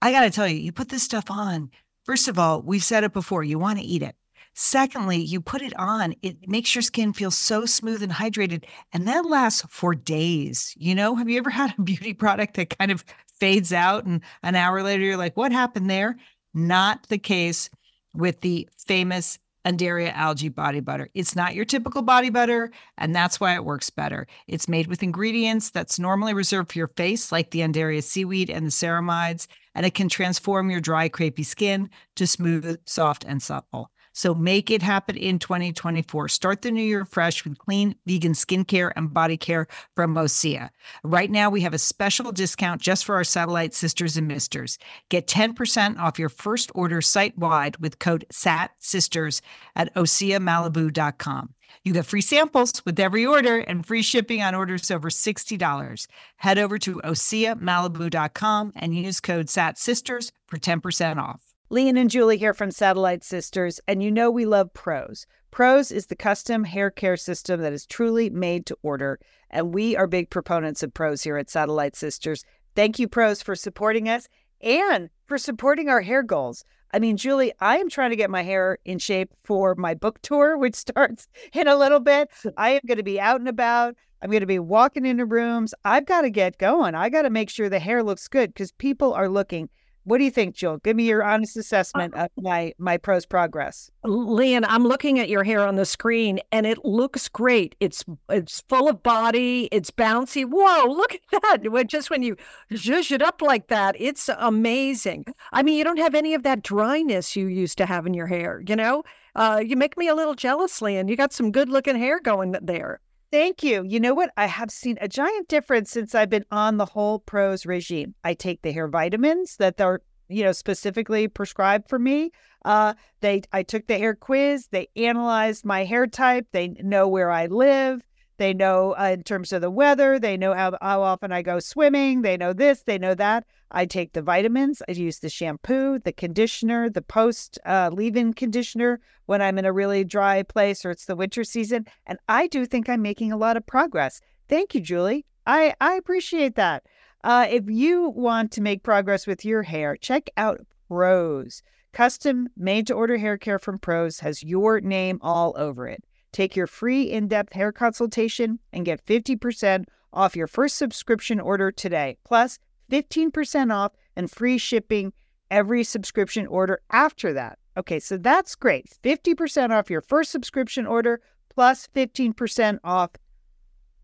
[0.00, 1.70] I got to tell you, you put this stuff on.
[2.04, 4.16] First of all, we've said it before, you want to eat it.
[4.54, 9.06] Secondly, you put it on, it makes your skin feel so smooth and hydrated, and
[9.08, 10.74] that lasts for days.
[10.76, 13.04] You know, have you ever had a beauty product that kind of
[13.38, 16.16] fades out and an hour later you're like, what happened there?
[16.52, 17.70] Not the case
[18.14, 21.08] with the famous Undaria algae body butter.
[21.14, 24.26] It's not your typical body butter, and that's why it works better.
[24.46, 28.66] It's made with ingredients that's normally reserved for your face, like the Undaria seaweed and
[28.66, 33.90] the ceramides, and it can transform your dry, crepey skin to smooth, soft, and supple.
[34.12, 36.28] So make it happen in 2024.
[36.28, 40.70] Start the new year fresh with clean vegan skincare and body care from Osea.
[41.04, 44.78] Right now, we have a special discount just for our satellite sisters and misters.
[45.08, 49.40] Get 10% off your first order site wide with code SATSisters
[49.76, 51.54] at OseaMalibu.com.
[51.84, 56.06] You get free samples with every order and free shipping on orders over $60.
[56.36, 61.49] Head over to OseaMalibu.com and use code SATSisters for 10% off.
[61.72, 65.24] Lian and Julie here from Satellite Sisters, and you know we love Prose.
[65.52, 69.96] Prose is the custom hair care system that is truly made to order, and we
[69.96, 72.44] are big proponents of Prose here at Satellite Sisters.
[72.74, 74.26] Thank you, Prose, for supporting us
[74.60, 76.64] and for supporting our hair goals.
[76.92, 80.20] I mean, Julie, I am trying to get my hair in shape for my book
[80.22, 82.30] tour, which starts in a little bit.
[82.56, 83.94] I am going to be out and about.
[84.22, 85.72] I'm going to be walking into rooms.
[85.84, 86.96] I've got to get going.
[86.96, 89.70] I got to make sure the hair looks good because people are looking
[90.04, 90.78] what do you think, Jill?
[90.78, 93.90] Give me your honest assessment of my my Prose progress.
[94.04, 97.76] Lian, I'm looking at your hair on the screen and it looks great.
[97.80, 100.44] It's it's full of body, it's bouncy.
[100.44, 101.86] Whoa, look at that.
[101.86, 102.36] Just when you
[102.72, 105.26] zhuzh it up like that, it's amazing.
[105.52, 108.26] I mean, you don't have any of that dryness you used to have in your
[108.26, 109.04] hair, you know?
[109.36, 111.08] Uh, you make me a little jealous, Lian.
[111.08, 113.00] You got some good looking hair going there.
[113.32, 113.84] Thank you.
[113.84, 114.32] You know what?
[114.36, 118.16] I have seen a giant difference since I've been on the whole Prose regime.
[118.24, 122.32] I take the hair vitamins that are, you know, specifically prescribed for me.
[122.64, 124.66] Uh, they, I took the hair quiz.
[124.72, 126.48] They analyzed my hair type.
[126.50, 128.04] They know where I live.
[128.40, 130.18] They know uh, in terms of the weather.
[130.18, 132.22] They know how, how often I go swimming.
[132.22, 132.84] They know this.
[132.84, 133.44] They know that.
[133.70, 134.80] I take the vitamins.
[134.88, 139.66] I use the shampoo, the conditioner, the post uh, leave in conditioner when I'm in
[139.66, 141.84] a really dry place or it's the winter season.
[142.06, 144.22] And I do think I'm making a lot of progress.
[144.48, 145.26] Thank you, Julie.
[145.46, 146.84] I, I appreciate that.
[147.22, 151.62] Uh, if you want to make progress with your hair, check out Prose.
[151.92, 156.02] Custom made to order hair care from Prose has your name all over it.
[156.32, 161.70] Take your free in depth hair consultation and get 50% off your first subscription order
[161.70, 162.58] today, plus
[162.90, 165.12] 15% off and free shipping
[165.50, 167.58] every subscription order after that.
[167.76, 168.86] Okay, so that's great.
[169.02, 173.10] 50% off your first subscription order, plus 15% off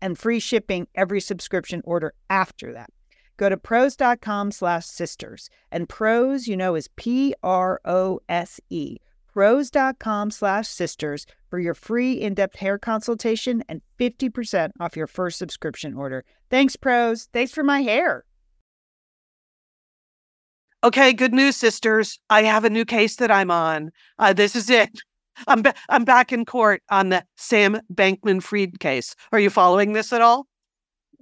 [0.01, 2.89] and free shipping every subscription order after that.
[3.37, 5.49] Go to prose.com slash sisters.
[5.71, 8.97] And prose, you know, is P R O S E
[9.37, 15.93] prose.com slash sisters for your free in-depth hair consultation and 50% off your first subscription
[15.93, 16.25] order.
[16.49, 17.29] Thanks, Prose.
[17.31, 18.25] Thanks for my hair.
[20.83, 22.19] Okay, good news, sisters.
[22.31, 23.91] I have a new case that I'm on.
[24.17, 24.89] Uh, this is it.
[25.47, 29.13] I'm ba- I'm back in court on the Sam Bankman-Fried case.
[29.31, 30.47] Are you following this at all?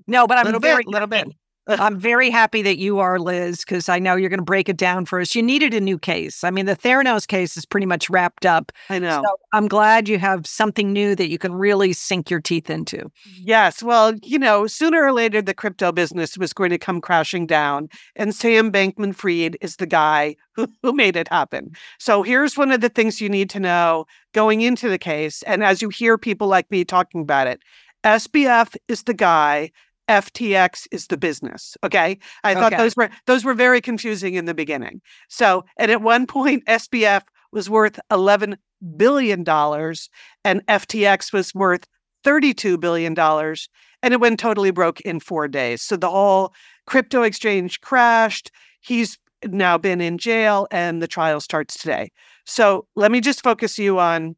[0.08, 1.28] No, but I'm little very bit, little bit.
[1.68, 4.78] I'm very happy that you are, Liz, because I know you're going to break it
[4.78, 5.34] down for us.
[5.34, 6.44] You needed a new case.
[6.44, 8.72] I mean, the Theranos case is pretty much wrapped up.
[8.90, 9.24] I know.
[9.24, 13.12] So I'm glad you have something new that you can really sink your teeth into.
[13.40, 13.82] Yes.
[13.82, 17.90] Well, you know, sooner or later, the crypto business was going to come crashing down.
[18.16, 21.72] And Sam Bankman Fried is the guy who, who made it happen.
[22.00, 25.42] So here's one of the things you need to know going into the case.
[25.44, 27.62] And as you hear people like me talking about it,
[28.04, 29.72] SBF is the guy
[30.08, 31.76] FTX is the business.
[31.84, 32.18] Okay.
[32.44, 32.82] I thought Okay.
[32.82, 35.02] those were those were very confusing in the beginning.
[35.30, 38.58] So, and at one point SBF was worth 11
[38.98, 40.10] billion dollars
[40.44, 41.86] and FTX was worth
[42.24, 43.70] 32 billion dollars
[44.04, 45.82] and it went totally broke in 4 days.
[45.82, 46.54] So the whole
[46.86, 48.52] crypto exchange crashed.
[48.82, 52.12] He's now been in jail and the trial starts today.
[52.46, 54.36] So, let me just focus you on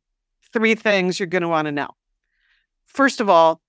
[0.54, 1.90] three things you're going to want to know.
[2.86, 3.62] First of all,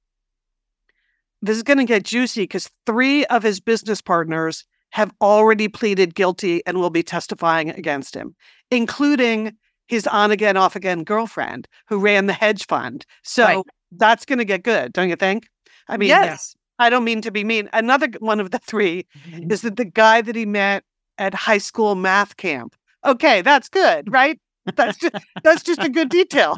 [1.42, 6.14] this is going to get juicy because three of his business partners have already pleaded
[6.14, 8.34] guilty and will be testifying against him,
[8.70, 9.52] including
[9.86, 13.04] his on again, off again girlfriend who ran the hedge fund.
[13.22, 13.64] So Right.
[13.92, 15.48] that's going to get good, don't you think?
[15.88, 16.54] I mean, yes.
[16.78, 17.68] I don't mean to be mean.
[17.72, 19.50] Another one of the three mm-hmm.
[19.50, 20.84] is that the guy that he met
[21.16, 22.74] at high school math camp.
[23.04, 24.14] Okay, that's good, mm-hmm.
[24.14, 24.40] right?
[24.76, 26.56] That's just that's just a good detail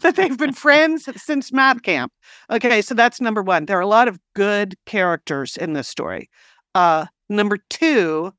[0.00, 2.12] that they've been friends since math camp.
[2.50, 3.66] Okay, so that's number one.
[3.66, 6.28] There are a lot of good characters in this story.
[6.74, 8.32] Uh, number two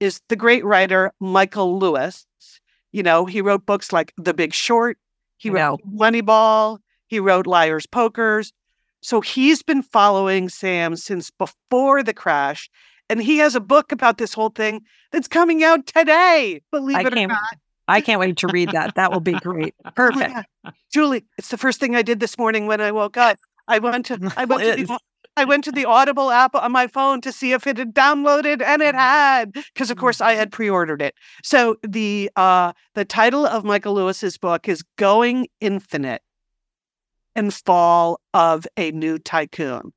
[0.00, 2.26] is the great writer Michael Lewis.
[2.92, 4.98] You know, he wrote books like The Big Short.
[5.36, 6.78] He wrote Moneyball.
[7.06, 8.52] He wrote Liar's Pokers.
[9.02, 12.70] So he's been following Sam since before the crash.
[13.10, 14.80] And he has a book about this whole thing
[15.12, 16.62] that's coming out today.
[16.70, 17.58] Believe I it or not.
[17.88, 18.94] I can't wait to read that.
[18.94, 19.74] That will be great.
[19.94, 20.30] Perfect.
[20.64, 20.70] Yeah.
[20.92, 23.38] Julie, it's the first thing I did this morning when I woke up.
[23.68, 24.98] I went to I went to the,
[25.36, 28.62] I went to the Audible app on my phone to see if it had downloaded,
[28.62, 31.14] and it had, because of course I had pre-ordered it.
[31.42, 36.22] So the uh, the title of Michael Lewis's book is "Going Infinite
[37.34, 39.92] and Fall of a New Tycoon."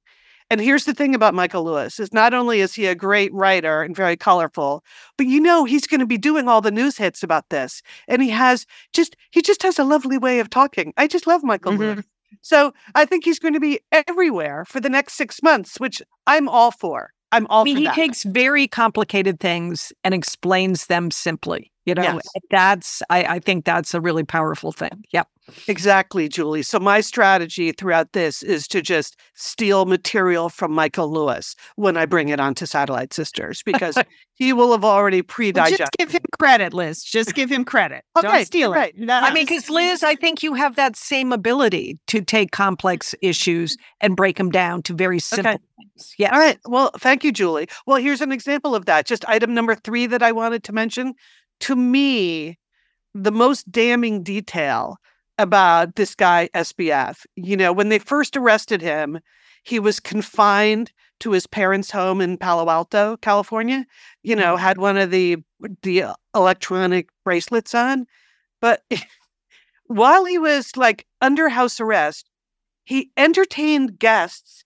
[0.50, 3.82] And here's the thing about Michael Lewis is not only is he a great writer
[3.82, 4.84] and very colorful,
[5.18, 7.82] but you know he's going to be doing all the news hits about this.
[8.08, 10.94] And he has just he just has a lovely way of talking.
[10.98, 11.82] I just love Michael Mm-hmm.
[11.82, 12.06] Lewis.
[12.42, 16.48] So I think he's going to be everywhere for the next six months, which I'm
[16.48, 17.12] all for.
[17.32, 17.96] I'm all I mean, he that.
[17.96, 21.72] takes very complicated things and explains them simply.
[21.88, 22.28] You know, Yes.
[22.52, 25.04] that's I, I think that's a really powerful thing.
[25.14, 25.28] Yep.
[25.70, 26.62] Exactly, Julie.
[26.62, 32.06] So my strategy throughout this is to just steal material from Michael Lewis when I
[32.06, 33.98] bring it onto Satellite Sisters because
[34.34, 35.78] he will have already Well, pre-digested.
[35.78, 37.02] just give him credit, Liz.
[37.02, 38.04] Just give him credit.
[38.18, 38.94] Okay, Don't steal right.
[38.94, 39.00] it.
[39.00, 43.16] No, I mean, because Liz, I think you have that same ability to take complex
[43.22, 46.14] issues and break them down to very simple things.
[46.18, 46.34] Yeah.
[46.34, 46.60] All right.
[46.66, 47.70] Well, thank you, Julie.
[47.86, 49.06] Well, here's an example of that.
[49.06, 51.14] Just item number three that I wanted to mention.
[51.62, 52.58] To me,
[53.14, 54.98] the most damning detail
[55.38, 59.20] about this guy, SBF, you know, when they first arrested him,
[59.64, 63.86] he was confined to his parents' home in Palo Alto, California,
[64.24, 64.64] you know, mm-hmm.
[64.64, 65.38] had one of the
[65.82, 68.06] the electronic bracelets on.
[68.62, 68.84] But
[69.88, 72.30] while he was like under house arrest,
[72.86, 74.64] he entertained guests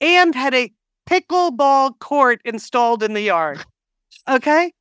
[0.00, 0.72] and had a
[1.08, 3.64] pickleball court installed in the yard.
[4.28, 4.72] Okay?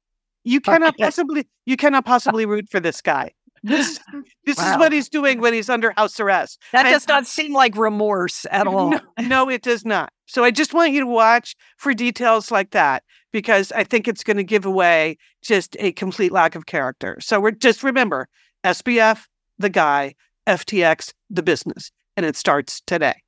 [0.43, 3.31] You cannot possibly you cannot possibly root for this guy.
[3.63, 3.99] This
[4.45, 6.59] this is what he's doing when he's under house arrest.
[6.71, 8.89] That And- does not seem like remorse at all.
[8.91, 10.11] No, no, it does not.
[10.25, 14.23] So I just want you to watch for details like that because I think it's
[14.23, 17.17] going to give away just a complete lack of character.
[17.21, 18.27] So we're just remember
[18.63, 19.25] SBF,
[19.59, 20.15] the guy,
[20.47, 23.21] FTX, the business, and it starts today.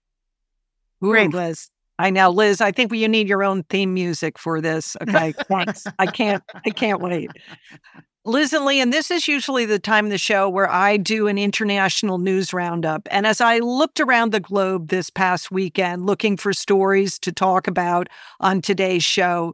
[1.01, 1.31] great.
[1.31, 1.69] Liz.
[1.99, 2.59] I know, Liz.
[2.59, 4.97] I think you need your own theme music for this.
[5.01, 5.85] Okay, thanks.
[5.99, 6.43] I can't.
[6.65, 7.29] I can't wait.
[8.25, 11.27] Liz and Lee, and this is usually the time of the show where I do
[11.27, 13.05] an international news roundup.
[13.11, 17.67] And as I looked around the globe this past weekend looking for stories to talk
[17.67, 18.07] about
[18.39, 19.53] on today's show,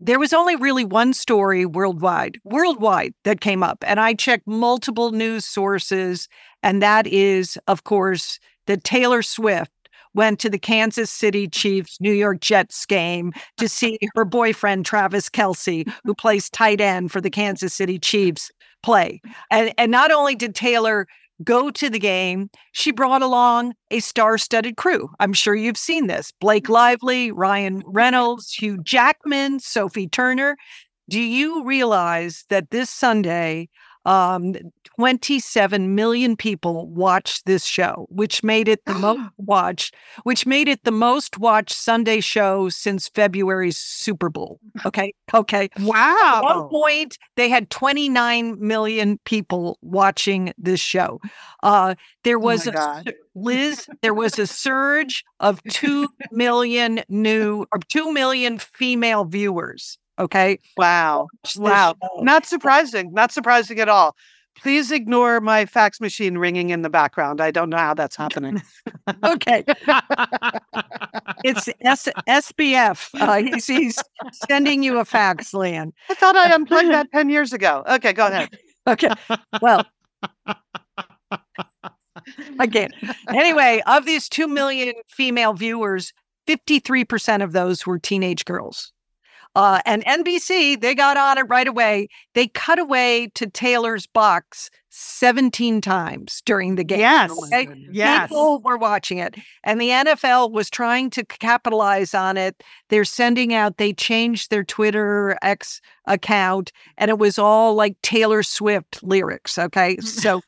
[0.00, 3.84] there was only really one story worldwide, worldwide that came up.
[3.86, 6.26] And I checked multiple news sources.
[6.62, 9.72] And that is, of course, that Taylor Swift
[10.14, 15.28] went to the Kansas City Chiefs New York Jets game to see her boyfriend, Travis
[15.28, 18.50] Kelce, who plays tight end for the Kansas City Chiefs,
[18.82, 19.20] play.
[19.50, 21.06] And, and not only did Taylor
[21.44, 25.08] go to the game, she brought along a star studded crew.
[25.20, 26.72] I'm sure you've seen this Blake mm-hmm.
[26.72, 30.56] Lively, Ryan Reynolds, Hugh Jackman, Sophie Turner.
[31.08, 33.68] Do you realize that this Sunday,
[34.04, 34.54] um,
[34.96, 40.82] 27 million people watched this show, which made it the most watched, which made it
[40.84, 44.58] the most watched Sunday show since February's Super Bowl.
[44.84, 45.14] Okay.
[45.32, 45.68] Okay.
[45.80, 46.42] Wow.
[46.44, 51.20] At one point, they had 29 million people watching this show.
[51.62, 53.14] Uh, there was my a God.
[53.34, 59.98] Liz, there was a surge of 2 million new or 2 million female viewers.
[60.18, 60.58] Okay.
[60.76, 61.28] Wow.
[61.56, 61.96] Wow.
[62.18, 63.12] Not surprising.
[63.12, 64.14] Not surprising at all.
[64.60, 67.40] Please ignore my fax machine ringing in the background.
[67.40, 68.60] I don't know how that's happening.
[69.24, 69.62] Okay.
[71.44, 73.08] It's S- SBF.
[73.20, 74.02] Uh, he's, he's
[74.48, 75.92] sending you a fax, Lian.
[76.10, 77.84] I thought I unplugged that 10 years ago.
[77.88, 78.48] Okay, go ahead.
[78.88, 79.10] Okay.
[79.62, 79.84] Well,
[82.58, 82.90] again.
[83.28, 86.12] Anyway, of these 2 million female viewers,
[86.48, 88.92] 53% of those were teenage girls.
[89.54, 92.08] Uh, and NBC, they got on it right away.
[92.34, 97.00] They cut away to Taylor's box 17 times during the game.
[97.00, 97.30] Yes.
[97.44, 97.68] Okay?
[97.90, 98.28] Yes.
[98.28, 99.36] People were watching it.
[99.64, 102.62] And the NFL was trying to capitalize on it.
[102.88, 108.42] They're sending out, they changed their Twitter X account, and it was all like Taylor
[108.42, 109.58] Swift lyrics.
[109.58, 109.96] Okay.
[109.98, 110.40] So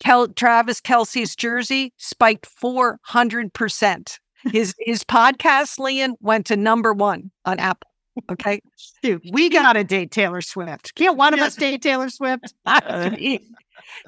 [0.00, 4.18] Kel- Travis Kelce's jersey spiked 400%.
[4.52, 7.90] His his podcast, Lian, went to number one on Apple.
[8.30, 8.60] Okay.
[9.02, 10.94] Dude, we got to date Taylor Swift.
[10.94, 12.54] Can't one of us date Taylor Swift?
[12.66, 13.40] I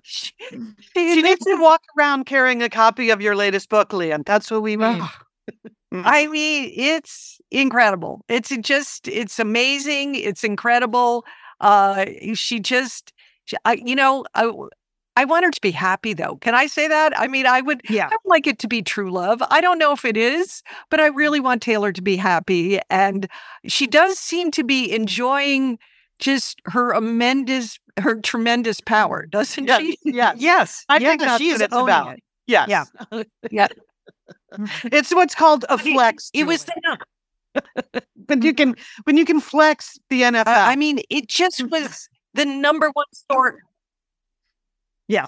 [0.03, 0.33] she-
[0.95, 4.23] She needs to walk around carrying a copy of your latest book, Lian.
[4.25, 5.03] That's what we mean.
[5.93, 8.25] I mean, it's incredible.
[8.29, 10.15] It's just, it's amazing.
[10.15, 11.25] It's incredible.
[11.61, 13.13] Uh, she just,
[13.45, 14.51] she- I, you know, I,
[15.19, 16.37] I want her to be happy though.
[16.37, 17.19] Can I say that?
[17.19, 18.07] I mean, I would, Yeah.
[18.07, 19.43] I would like it to be true love.
[19.51, 22.79] I don't know if it is, but I really want Taylor to be happy.
[22.89, 23.29] And
[23.67, 25.79] she does seem to be enjoying
[26.21, 29.99] just her tremendous, her tremendous power, doesn't Yes, she?
[30.05, 30.37] yes.
[30.39, 30.85] Yes.
[30.89, 32.13] I yes, think that's she what is it's about.
[32.15, 32.23] it.
[32.47, 32.69] Yes.
[32.69, 33.23] Yeah.
[33.51, 33.67] yeah.
[34.85, 36.31] it's what's called a flex.
[36.33, 36.99] It was Julie.
[38.27, 40.47] when you can when you can flex the NFL.
[40.47, 43.55] Uh, I mean, it just was the number one story.
[45.09, 45.27] Yeah.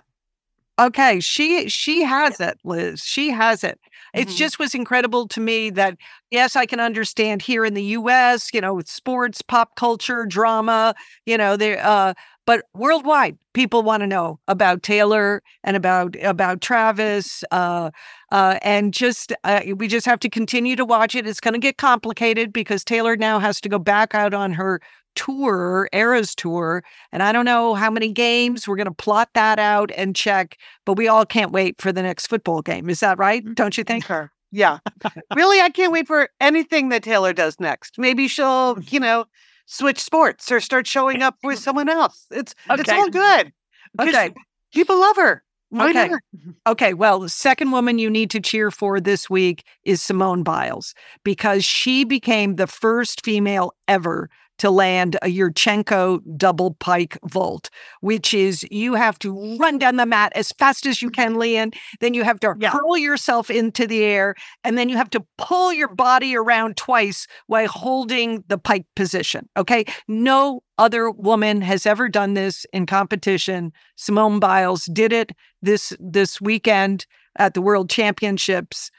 [0.80, 3.02] Okay, she she has it, Liz.
[3.04, 3.80] She has it.
[4.14, 4.36] It Mhm.
[4.36, 5.96] just was incredible to me that
[6.30, 8.50] yes, I can understand here in the U.S.
[8.54, 10.94] You know, with sports, pop culture, drama.
[11.26, 11.80] You know, there.
[11.84, 12.14] Uh,
[12.46, 17.44] but worldwide, people want to know about Taylor and about about Travis.
[17.52, 17.90] Uh,
[18.32, 21.26] uh, and just uh, we just have to continue to watch it.
[21.26, 24.80] It's going to get complicated because Taylor now has to go back out on her
[25.14, 26.82] tour, Eras tour,
[27.12, 28.66] and I don't know how many games.
[28.66, 30.56] We're going to plot that out and check.
[30.84, 32.88] But we all can't wait for the next football game.
[32.90, 33.44] Is that right?
[33.44, 34.04] Mm, don't you think?
[34.04, 34.30] Sure.
[34.52, 34.78] Yeah.
[35.34, 37.98] really, I can't wait for anything that Taylor does next.
[37.98, 38.92] Maybe she'll, mm.
[38.92, 39.26] you know,
[39.66, 42.26] switch sports or start showing up with someone else.
[42.30, 43.52] It's it's all good.
[44.00, 44.32] Okay.
[44.72, 45.42] People love her.
[45.70, 46.08] Why Okay.
[46.08, 46.20] not?
[46.66, 50.94] Okay, well, the second woman you need to cheer for this week is Simone Biles
[51.24, 54.28] because she became the first female ever
[54.60, 57.70] to land a Yurchenko double pike vault,
[58.02, 61.22] which is you have to run down the mat as fast as you mm-hmm.
[61.22, 61.74] can, Lian.
[62.00, 62.70] Then you have to Yeah.
[62.70, 67.26] hurl yourself into the air, and then you have to pull your body around twice
[67.46, 69.48] while holding the pike position.
[69.56, 69.86] Okay.
[70.06, 73.72] No other woman has ever done this in competition.
[73.96, 75.32] Simone Biles did it
[75.62, 77.06] this this weekend
[77.38, 78.90] at the World Championships.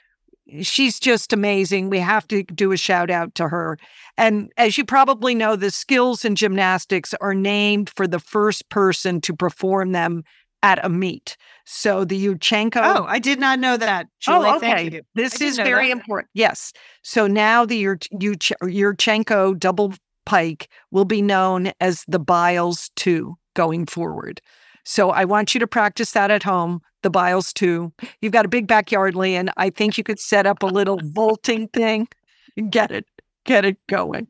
[0.62, 1.89] She's just amazing.
[1.89, 3.78] We have to do a shout out to her.
[4.18, 9.22] And as you probably know, the skills in gymnastics are named for the first person
[9.22, 10.24] to perform them
[10.64, 11.38] at a meet.
[11.66, 12.82] So the Yurchenko.
[12.84, 14.08] Oh, I did not know that.
[14.08, 14.72] Oh, Julie, oh, okay.
[14.72, 15.02] Thank you.
[15.16, 15.98] This is very that.
[15.98, 16.30] important.
[16.34, 16.74] Yes.
[17.04, 19.94] So now the Yur- Yurchenko double
[20.26, 24.42] pike will be known as the Biles 2 going forward.
[24.84, 27.92] So I want you to practice that at home, the Biles too.
[28.22, 29.50] You've got a big backyard, Lian.
[29.58, 32.08] I think you could set up a little vaulting thing.
[32.70, 33.06] Get it.
[33.46, 34.28] Get it going.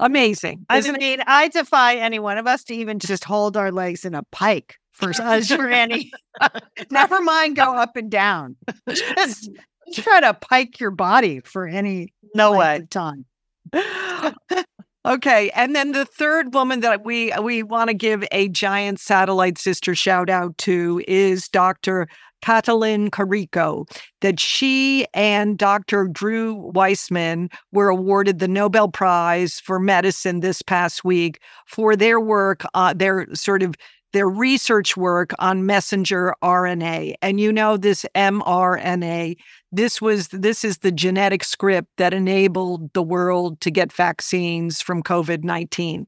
[0.00, 0.66] Amazing.
[0.68, 1.00] I Isn't it?
[1.00, 4.22] mean, I defy any one of us to even just hold our legs in a
[4.24, 6.10] pike for, us for any.
[6.90, 8.56] Never mind, go up and down.
[8.90, 9.48] Just
[9.94, 12.76] try to pike your body for any No length way.
[12.76, 13.24] of time.
[15.04, 19.58] Okay, and then the third woman that we we want to give a giant satellite
[19.58, 22.06] sister shout out to is Dr.
[22.44, 23.84] Katalin Kariko.
[24.20, 26.06] That she and Dr.
[26.06, 32.62] Drew Weissman were awarded the Nobel Prize for Medicine this past week for their work,
[32.74, 33.74] uh, their sort of
[34.12, 37.14] their research work on messenger RNA.
[37.22, 39.36] And you know this mRNA
[39.72, 45.02] this was this is the genetic script that enabled the world to get vaccines from
[45.02, 46.06] COVID-19.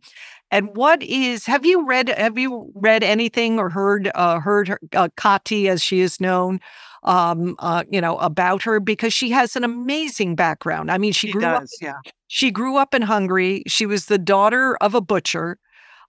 [0.51, 4.79] And what is have you read have you read anything or heard uh, heard her,
[4.93, 6.61] uh, Kati as she is known
[7.05, 10.91] um uh, you know about her because she has an amazing background.
[10.91, 11.97] I mean she, She grew up does, yeah.
[12.29, 13.63] she grew up in Hungary.
[13.67, 15.59] She was the daughter of a butcher.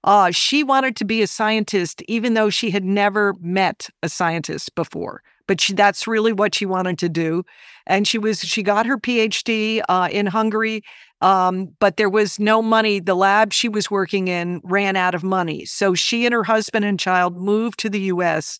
[0.05, 4.73] Uh, she wanted to be a scientist, even though she had never met a scientist
[4.75, 5.23] before.
[5.47, 7.43] But she, that's really what she wanted to do.
[7.87, 10.83] And she was she got her PhD uh, in Hungary,
[11.21, 12.99] um, but there was no money.
[12.99, 16.85] The lab she was working in ran out of money, so she and her husband
[16.85, 18.59] and child moved to the U.S.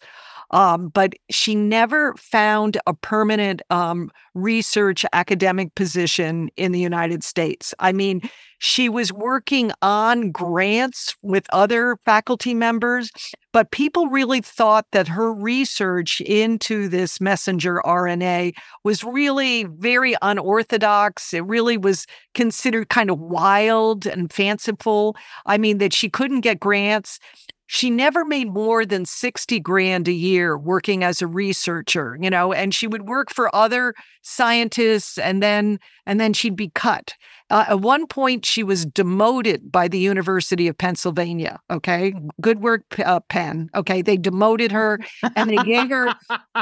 [0.56, 7.74] Um, but she never found a permanent um, research academic position in the United States.
[7.80, 8.22] I mean,
[8.60, 13.12] she was working on grants with other faculty members,
[13.52, 18.54] but people really thought that her research into this messenger RNA
[18.86, 21.34] was really very unorthodox.
[21.34, 25.18] It really was considered kind of wild and fanciful.
[25.46, 27.20] I mean, that she couldn't get grants.
[27.68, 32.54] She never made more than 60 grand a year working as a researcher, you know,
[32.54, 37.14] and she would work for other scientists and then and then she'd be cut.
[37.50, 42.14] Uh, at one point she was demoted by the University of Pennsylvania, okay?
[42.40, 43.70] Good work uh, Penn.
[43.76, 45.00] Okay, they demoted her
[45.36, 46.14] and they gave her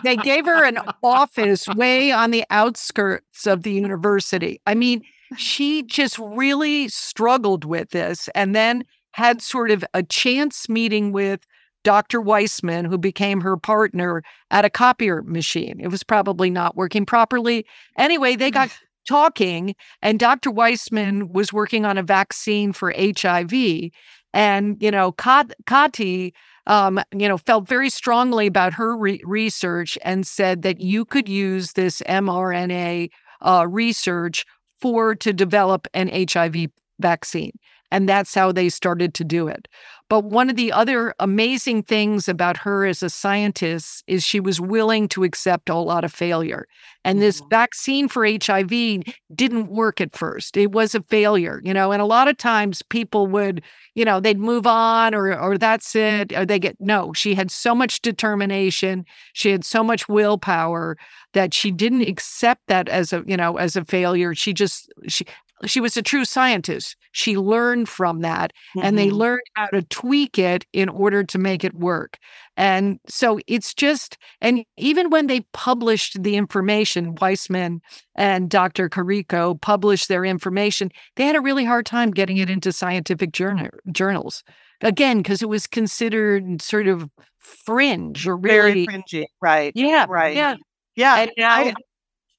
[0.03, 4.61] they gave her an office way on the outskirts of the university.
[4.65, 5.01] I mean,
[5.37, 11.45] she just really struggled with this and then had sort of a chance meeting with
[11.83, 12.21] Dr.
[12.21, 15.79] Weissman, who became her partner at a copier machine.
[15.79, 17.65] It was probably not working properly.
[17.97, 18.69] Anyway, they got
[19.07, 20.49] talking, and Dr.
[20.49, 23.91] Weissman was working on a vaccine for HIV.
[24.33, 26.31] And, you know, Kat- Kati,
[26.65, 31.27] um, you know, felt very strongly about her re- research and said that you could
[31.27, 33.09] use this mRNA
[33.41, 34.45] uh, research
[34.79, 36.67] for to develop an HIV
[36.99, 37.51] vaccine.
[37.93, 39.69] And that's how they started to do it.
[40.09, 44.59] But one of the other amazing things about her as a scientist is she was
[44.61, 46.67] willing to accept a lot of failure.
[47.05, 47.49] And this Mhm.
[47.49, 50.57] vaccine for HIV didn't work at first.
[50.57, 53.61] It was a failure, you know, and a lot of times people would,
[53.95, 57.51] you know, they'd move on or or that's it, or they get no, she had
[57.51, 60.97] so much determination, she had so much willpower
[61.33, 64.33] that she didn't accept that as a, you know, as a failure.
[64.35, 65.25] She just she
[65.65, 66.95] she was a true scientist.
[67.11, 69.13] She learned from that and they Mhm.
[69.13, 72.17] learned how to tweak it in order to make it work.
[72.57, 77.81] And so it's just, and even when they published the information, Weissman
[78.15, 78.89] and Dr.
[78.89, 83.69] Kariko published their information, they had a really hard time getting it into scientific journal,
[83.91, 84.43] journals.
[84.81, 87.09] Again, because it was considered sort of
[87.39, 88.85] fringe or very really.
[88.85, 89.71] fringy, right?
[89.75, 90.05] yeah.
[90.09, 90.35] right.
[90.35, 90.55] Yeah.
[90.95, 91.73] Yeah, And I, now-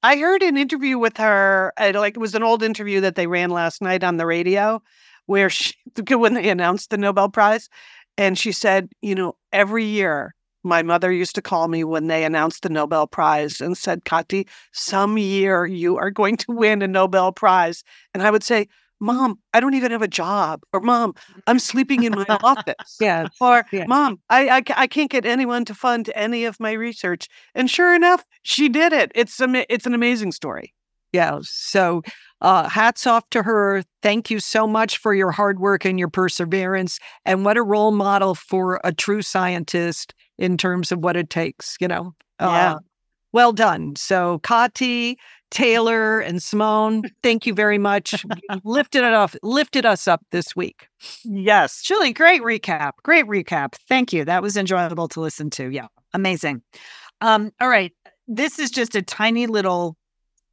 [0.04, 1.72] I heard an interview with her.
[1.78, 4.82] uh, Like it was an old interview that they ran last night on the radio,
[5.26, 5.74] where she
[6.10, 7.68] when they announced the Nobel Prize,
[8.18, 12.24] and she said, you know, every year my mother used to call me when they
[12.24, 16.88] announced the Nobel Prize and said, Kati, some year you are going to win a
[16.88, 17.82] Nobel Prize,
[18.14, 18.68] and I would say.
[19.04, 20.62] Mom, I don't even have a job.
[20.72, 21.14] Or mom,
[21.46, 22.96] I'm sleeping in my office.
[22.98, 23.28] Yeah.
[23.38, 27.28] Or mom, I, I I can't get anyone to fund any of my research.
[27.54, 29.12] And sure enough, she did it.
[29.14, 30.72] It's ama- it's an amazing story.
[31.12, 31.40] Yeah.
[31.42, 32.02] So
[32.40, 33.82] uh, hats off to her.
[34.02, 36.98] Thank you so much for your hard work and your perseverance.
[37.26, 41.76] And what a role model for a true scientist in terms of what it takes,
[41.78, 42.14] you know?
[42.40, 42.72] Yeah.
[42.72, 42.78] Uh,
[43.32, 43.96] well done.
[43.96, 45.16] So, Kati,
[45.54, 48.26] Taylor, and Simone, thank you very much.
[48.64, 50.88] Lifted it off, lifted us up this week.
[51.22, 51.80] Yes.
[51.80, 52.92] Julie, great recap.
[53.04, 53.76] Great recap.
[53.88, 54.24] Thank you.
[54.24, 55.70] That was enjoyable to listen to.
[55.70, 56.62] Yeah, amazing.
[57.20, 57.92] Um, all right.
[58.26, 59.96] This is just a tiny little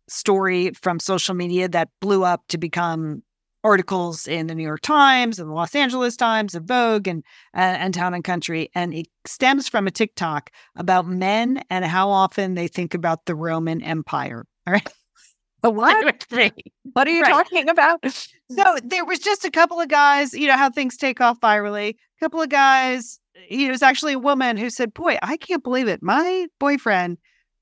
[0.07, 3.23] story from social media that blew up to become
[3.63, 7.23] articles in the New York Times and the Los Angeles Times and Vogue and
[7.55, 12.09] uh, and Town and Country, and it stems from a TikTok about men and how
[12.09, 14.45] often they think about the Roman Empire.
[14.72, 14.93] All right.
[15.63, 16.26] What?
[16.93, 17.30] What are you Right.
[17.32, 18.03] talking about?
[18.51, 21.91] So there was just a couple of guys, you know, how things take off virally.
[21.91, 23.17] A couple of guys,
[23.49, 26.03] you know, it was actually a woman who said, Boy, I can't believe it.
[26.03, 27.17] My boyfriend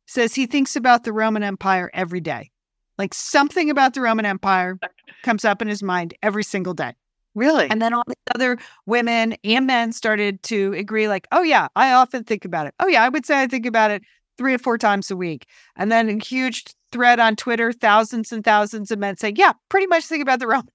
[0.07, 2.49] says he thinks about the Roman Empire every day.
[2.97, 4.79] Like something about the Roman Empire
[5.23, 6.93] comes up in his mind every single day.
[7.35, 7.69] Really?
[7.69, 8.57] And then all the other
[8.87, 12.73] women and men started to agree, like, oh, yeah, I often think about it.
[12.79, 14.01] Oh, yeah, I would say I think about it
[14.39, 15.45] three or four times a week.
[15.75, 19.87] And then a huge thread on Twitter, thousands and thousands of men saying, yeah, pretty
[19.87, 20.67] much think about the Roman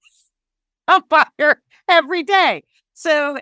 [0.89, 2.63] Empire every day.
[2.93, 3.37] So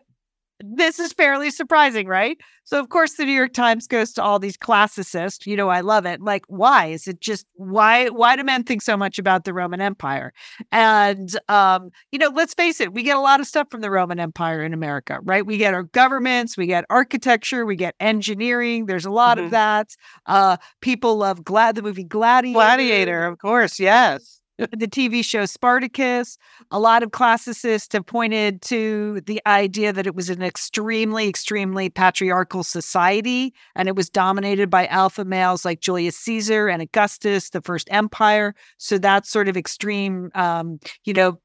[0.66, 2.38] this is fairly surprising, right?
[2.64, 5.46] So of course the New York Times goes to all these classicists.
[5.46, 6.22] You know, I love it.
[6.22, 9.82] Like, why is it just why why do men think so much about the Roman
[9.82, 10.32] Empire?
[10.72, 13.92] And um, you know, let's face it, we get a lot of stuff from the
[13.92, 15.46] Roman Empire in America, right?
[15.46, 18.86] We get our governments, we get architecture, we get engineering.
[18.86, 19.46] There's a lot Mhm.
[19.46, 19.90] of that.
[20.26, 23.80] Uh, people love Glad the movie Gladiator Gladiator, of course.
[23.80, 24.40] Yes.
[24.72, 26.38] The TV show Spartacus.
[26.72, 31.90] A lot of classicists have pointed to the idea that it was an extremely, extremely
[31.90, 37.62] patriarchal society and it was dominated by alpha males like Julius Caesar and Augustus, the
[37.62, 38.56] first empire.
[38.78, 41.40] So that sort of extreme, um, you know,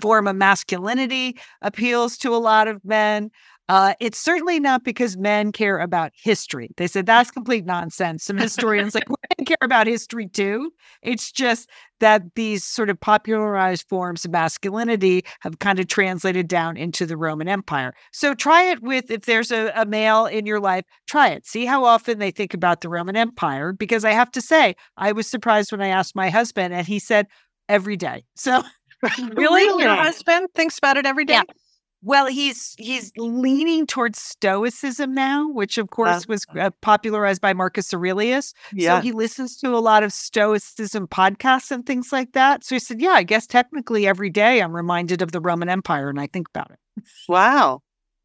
[0.00, 3.30] form of masculinity appeals to a lot of men.
[3.68, 6.70] Uh, it's certainly not because men care about history.
[6.76, 8.24] They said that's complete nonsense.
[8.24, 10.72] Some historians like women care about history too.
[11.02, 11.68] It's just
[12.00, 17.16] that these sort of popularized forms of masculinity have kind of translated down into the
[17.16, 17.92] Roman Empire.
[18.12, 21.46] So try it with if there's a, a male in your life, try it.
[21.46, 23.72] See how often they think about the Roman Empire.
[23.72, 26.98] Because I have to say, I was surprised when I asked my husband, and he
[26.98, 27.26] said
[27.68, 28.24] every day.
[28.34, 28.62] So
[29.34, 29.82] Really?
[29.82, 31.34] Your husband thinks about it every day?
[31.34, 31.42] Yeah.
[32.00, 37.92] Well, he's he's leaning towards Stoicism now, which of course was uh, popularized by Marcus
[37.92, 38.54] Aurelius.
[38.72, 38.98] Yeah.
[38.98, 42.62] So he listens to a lot of Stoicism podcasts and things like that.
[42.64, 46.08] So he said, "Yeah, I guess technically every day I'm reminded of the Roman Empire
[46.08, 46.78] and I think about it."
[47.28, 47.82] wow.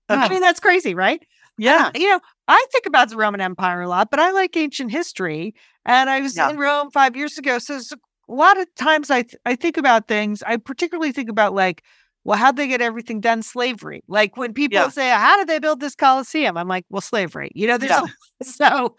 [0.10, 1.26] I mean, that's crazy, right?
[1.58, 1.90] Yeah.
[1.96, 5.56] You know, I think about the Roman Empire a lot, but I like ancient history.
[5.86, 6.50] And I was Yeah.
[6.50, 10.08] in Rome five years ago, so a lot of times I th- I think about
[10.08, 10.44] things.
[10.44, 11.84] I particularly think about like,
[12.24, 13.44] well, how'd they get everything done?
[13.44, 14.04] Slavery.
[14.08, 14.90] Like when people Yeah.
[14.90, 18.06] say, "How did they build this Coliseum?" I'm like, "Well, slavery." You know, there's Yeah.
[18.42, 18.96] a, so.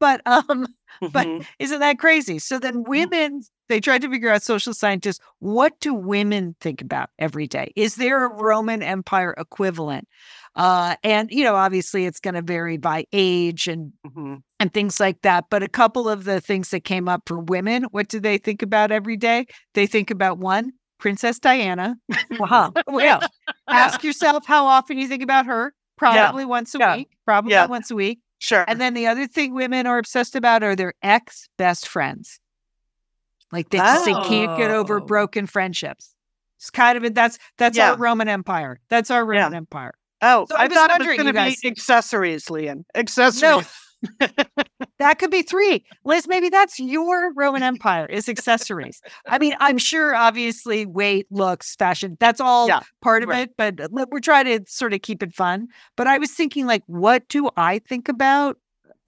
[0.00, 0.66] But um,
[1.12, 1.46] but Mhm.
[1.58, 2.38] isn't that crazy?
[2.38, 7.10] So then women, they tried to figure out social scientists, what do women think about
[7.18, 7.72] every day?
[7.76, 10.08] Is there a Roman Empire equivalent?
[10.56, 14.42] Uh, and you know, obviously it's going to vary by age and Mhm.
[14.60, 15.46] and things like that.
[15.50, 18.62] But a couple of the things that came up for women, what do they think
[18.62, 19.46] about every day?
[19.74, 21.96] They think about one, Princess Diana.
[22.40, 22.70] Uh-huh.
[22.92, 23.20] Yeah.
[23.68, 25.74] Ask yourself how often you think about her.
[25.96, 26.96] Probably once a Yeah.
[26.96, 27.08] week.
[27.24, 27.66] Probably Yeah.
[27.66, 28.20] once a week.
[28.38, 28.64] Sure.
[28.68, 32.40] And then the other thing women are obsessed about are their ex best friends.
[33.52, 35.04] Like they just they can't get over Oh.
[35.04, 36.14] broken friendships.
[36.58, 37.14] It's kind of it.
[37.14, 37.92] That's that's Yeah.
[37.92, 38.80] our Roman Empire.
[38.88, 39.42] That's our Yeah.
[39.44, 39.94] Roman Empire.
[40.22, 42.84] oh, So I I thought it was going to be accessories, Lian.
[42.94, 43.68] Accessories.
[44.98, 45.84] That could be three.
[46.04, 49.00] Liz, maybe that's your Roman Empire is accessories.
[49.28, 53.48] I mean, I'm sure obviously weight, looks, fashion, that's all Yeah, part of right.
[53.48, 55.68] it, but uh, we're trying to sort of keep it fun.
[55.96, 58.58] But I was thinking, like, what do I think about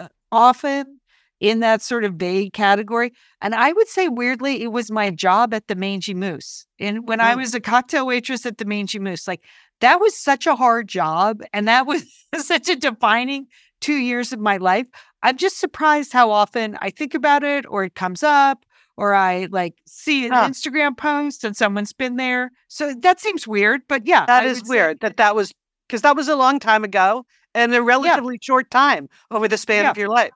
[0.01, 1.01] uh, often
[1.39, 3.13] in that sort of vague category?
[3.41, 6.67] And I would say, weirdly, it was my job at the Mangy Moose.
[6.81, 7.39] And when I Mm.
[7.39, 9.45] was a cocktail waitress at the Mangy Moose, like,
[9.81, 11.43] that was such a hard job.
[11.53, 12.05] And that was
[12.39, 13.47] such a defining
[13.81, 14.87] two years of my life.
[15.23, 18.65] I'm just surprised how often I think about it or it comes up
[18.97, 20.49] or I like see an Huh.
[20.49, 22.51] Instagram post and someone's been there.
[22.69, 25.53] So that seems weird, but yeah, That I is would say- weird that that was
[25.87, 27.25] because that was a long time ago
[27.55, 29.91] and a relatively short time over the span Yeah.
[29.91, 30.33] of your life.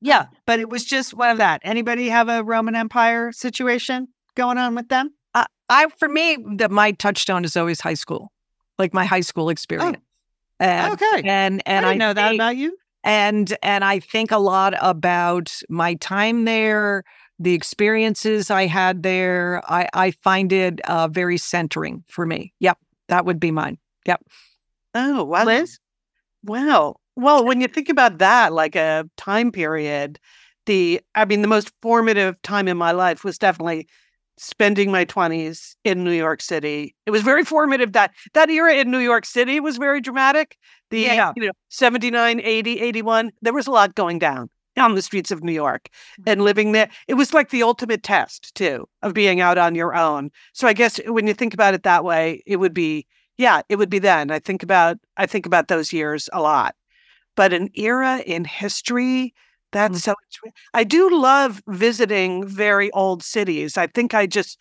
[0.00, 1.60] yeah, but it was just one of that.
[1.64, 5.14] Anybody have a Roman Empire situation going on with them?
[5.34, 8.30] I, I for me, that my touchstone is always high school,
[8.78, 9.48] like my high school oh.
[9.48, 9.96] experience.
[10.58, 11.22] And, okay.
[11.24, 12.76] and and I I know that about you.
[13.04, 17.04] and and I think a lot about my time there,
[17.38, 19.62] the experiences I had there.
[19.68, 22.54] I I find it uh, very centering for me.
[22.60, 22.78] Yep,
[23.08, 23.78] that would be mine.
[24.06, 24.22] Yep.
[24.94, 25.44] Oh, wow.
[25.44, 25.78] Liz?
[26.42, 26.96] Wow.
[27.16, 30.18] Well, when you think about that, like a time period,
[30.64, 33.88] the, I mean, the most formative time in my life was definitely
[34.38, 36.94] spending my 20s in New York City.
[37.06, 37.92] It was very formative.
[37.92, 40.58] That, that era in New York City was very dramatic.
[40.90, 41.32] The, Yeah.
[41.36, 45.42] you know, 79, 80, 81, there was a lot going down on the streets of
[45.42, 46.30] New York mm-hmm.
[46.30, 46.90] and living there.
[47.08, 50.30] It was like the ultimate test, too, of being out on your own.
[50.52, 53.06] So I guess when you think about it that way, it would be
[53.38, 54.30] yeah, it would be then.
[54.30, 56.74] I think about I think about those years a lot.
[57.34, 59.34] But an era in history,
[59.72, 60.02] that's mm.
[60.02, 60.14] so
[60.74, 63.76] I do love visiting very old cities.
[63.76, 64.58] I think I just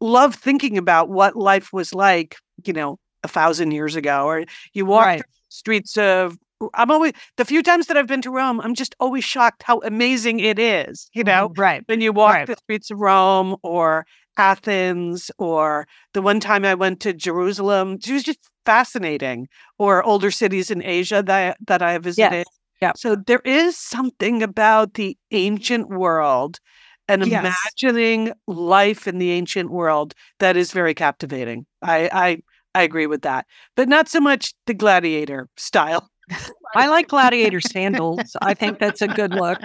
[0.00, 4.26] love thinking about what life was like, you know, a thousand years ago.
[4.26, 5.18] Or you walk Right.
[5.20, 6.36] the streets of
[6.74, 9.80] I'm always the few times that I've been to Rome, I'm just always shocked how
[9.80, 11.52] amazing it is, you mm-hmm, know?
[11.56, 11.82] Right.
[11.86, 12.46] when you walk Right.
[12.46, 18.10] the streets of Rome or Athens or the one time I went to Jerusalem, it
[18.10, 19.48] was just fascinating.
[19.78, 22.46] Or older cities in Asia that that I visited.
[22.82, 22.92] Yeah.
[22.96, 26.60] So there is something about the ancient world
[27.08, 27.74] and Yes.
[27.76, 31.66] imagining life in the ancient world that is very captivating.
[31.82, 32.42] I I
[32.80, 36.10] I agree with that, but not so much the gladiator style.
[36.76, 38.36] I like gladiator sandals.
[38.42, 39.60] I think that's a good look.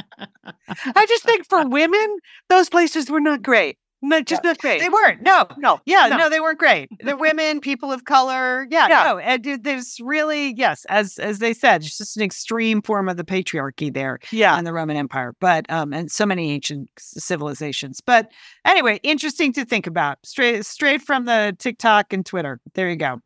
[0.95, 2.17] I just think for women,
[2.49, 3.77] those places were not great.
[4.01, 4.79] Not just not great.
[4.79, 5.23] They weren't.
[5.23, 5.47] No.
[5.57, 6.17] no, Yeah, no.
[6.17, 6.29] no.
[6.29, 6.89] they weren't great.
[7.03, 8.67] The women, people of color.
[8.69, 9.03] Yeah, Yeah.
[9.05, 9.17] no.
[9.17, 13.23] And there's really, yes, as as they said, it's just an extreme form of the
[13.23, 14.57] patriarchy there Yeah.
[14.59, 17.99] in the Roman Empire, but um, and so many ancient civilizations.
[17.99, 18.31] But
[18.65, 20.19] anyway, interesting to think about.
[20.23, 22.59] Straight straight from the TikTok and Twitter.
[22.75, 23.19] There you go.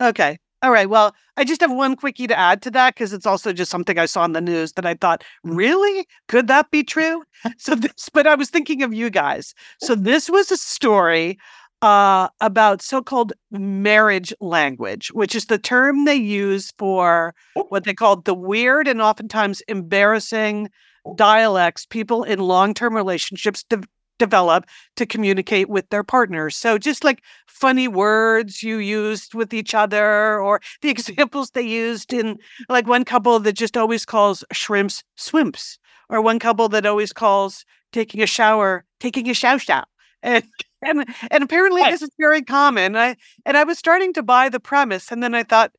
[0.00, 0.38] Okay.
[0.62, 0.88] All right.
[0.88, 3.98] Well, I just have one quickie to add to that because it's also just something
[3.98, 6.06] I saw in the news that I thought, really?
[6.28, 7.22] Could that be true?
[7.58, 9.54] so this, but I was thinking of you guys.
[9.80, 11.38] So this was a story
[11.82, 17.34] uh, about so-called marriage language, which is the term they use for
[17.68, 20.70] what they call the weird and oftentimes embarrassing
[21.14, 23.82] dialects people in long-term relationships de-
[24.18, 26.56] develop to communicate with their partners.
[26.56, 32.12] So just like funny words you used with each other or the examples they used
[32.12, 32.38] in
[32.68, 37.64] like one couple that just always calls shrimps swimps or one couple that always calls
[37.92, 39.82] taking a shower taking a show show
[40.22, 40.44] and
[40.82, 42.96] and and apparently this is very common.
[42.96, 45.72] I and i was starting to buy the premise and then i thought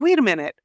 [0.00, 0.56] wait a minute.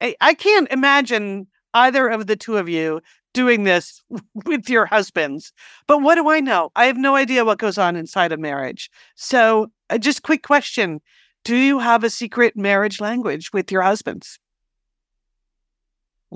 [0.00, 3.00] I, I can't imagine either of the two of you
[3.32, 4.02] doing this
[4.46, 5.52] with your husbands
[5.86, 8.90] but what do i know i have no idea what goes on inside a marriage
[9.14, 11.00] so uh, just quick question
[11.44, 14.38] do you have a secret marriage language with your husbands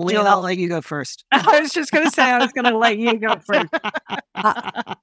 [0.07, 1.25] Jill, I'll let you go first.
[1.31, 3.73] I was just going to say I was going to let you go first.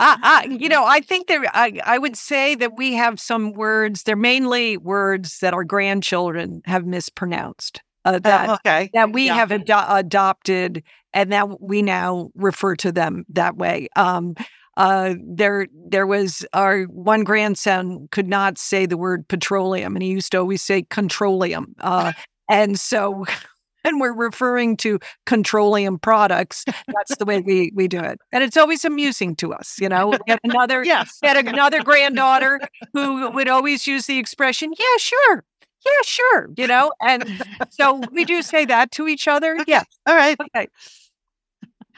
[0.00, 1.44] Uh, I, you know, I think there.
[1.54, 4.02] I, I would say that we have some words.
[4.02, 7.80] They're mainly words that our grandchildren have mispronounced.
[8.04, 9.34] Uh, that Uh, okay that we yeah.
[9.34, 10.82] have ado- adopted,
[11.14, 13.88] and that we now refer to them that way.
[13.96, 14.34] Um,
[14.76, 20.10] uh, there, there was our one grandson could not say the word petroleum, and he
[20.10, 21.66] used to always say controlium.
[21.80, 22.12] Uh,
[22.50, 23.24] and so
[23.82, 28.18] when we're referring to controlium products, that's the way we, we do it.
[28.32, 29.76] And it's always amusing to us.
[29.80, 31.18] You know, we had another, Yes.
[31.22, 32.60] had another granddaughter
[32.92, 35.44] who would always use the expression, yeah, sure.
[35.86, 36.48] Yeah, sure.
[36.56, 39.58] You know, and so we do say that to each other.
[39.66, 39.82] Yeah.
[40.06, 40.36] All right.
[40.40, 40.68] Okay.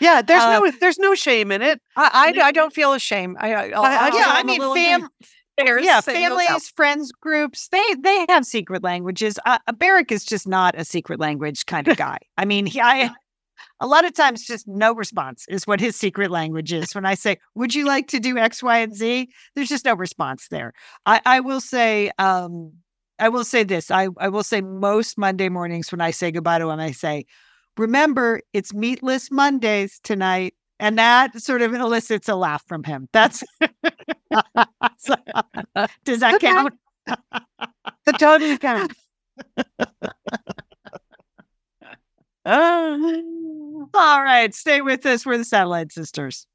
[0.01, 1.81] Yeah, there's Uh, no there's no shame in it.
[1.97, 3.37] I, I, I don't feel ashamed.
[3.41, 5.09] I, I, I- yeah, I mean, fam-
[5.85, 9.39] yeah, saying those out families, friends groups, they they have secret languages.
[9.47, 12.19] Uh, Barrick is just not a secret language kind of guy.
[12.37, 13.11] I mean, he, I
[13.81, 16.95] a lot of times just no response is what his secret language is.
[16.95, 19.95] When I say, "Would you like to do X, Y, and Z?" There's just no
[19.95, 20.73] response there.
[21.07, 22.73] I, I will say, um,
[23.19, 23.91] I will say this.
[23.91, 27.25] I I will say most Monday mornings when I say goodbye to him, I say,
[27.79, 33.09] "Remember, it's Meatless Mondays tonight." And that sort of elicits a laugh from him.
[33.13, 33.43] That's
[34.99, 35.15] So,
[36.05, 36.49] does that Okay.
[36.49, 36.75] count?
[38.05, 38.93] The totally count.
[42.45, 45.27] All right, stay with us.
[45.27, 46.47] We're the Satellite Sisters.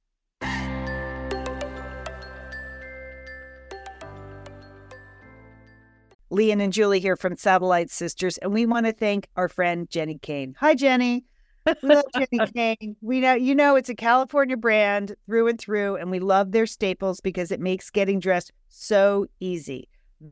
[6.31, 10.21] Lian and Julie here from Satellite Sisters, and we want to thank our friend Jenni
[10.21, 10.55] Kayne.
[10.59, 11.25] Hi, Jenny.
[11.65, 12.95] We love Jenny Kane.
[13.01, 16.65] We know you know it's a California brand through and through, and we love their
[16.65, 19.89] staples because it makes getting dressed so easy.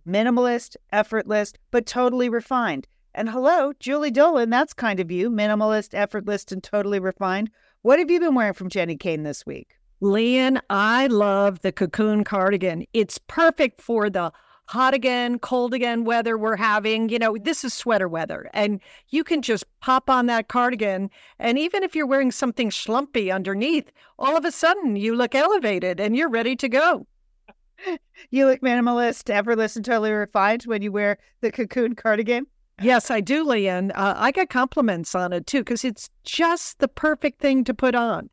[0.07, 2.87] Minimalist, effortless, but totally refined.
[3.13, 5.29] And hello, Julie Dolan, that's kind of you.
[5.29, 7.49] Minimalist, effortless, and totally refined.
[7.81, 9.75] What have you been wearing from Jenni Kayne this week?
[10.01, 12.85] Lian, I love the cocoon cardigan.
[12.93, 14.31] It's perfect for the
[14.69, 17.09] hot again, cold again weather we're having.
[17.09, 21.09] You know, this is sweater weather, and you can just pop on that cardigan.
[21.39, 25.99] And even if you're wearing something schlumpy underneath, all of a sudden you look elevated
[25.99, 27.07] and you're ready to go.
[28.29, 32.45] You look minimalist, effortless, and totally refined when you wear the cocoon cardigan.
[32.81, 33.91] Yes, I do, Lian.
[33.95, 37.95] Uh, I got compliments on it too because it's just the perfect thing to put
[37.95, 38.29] on.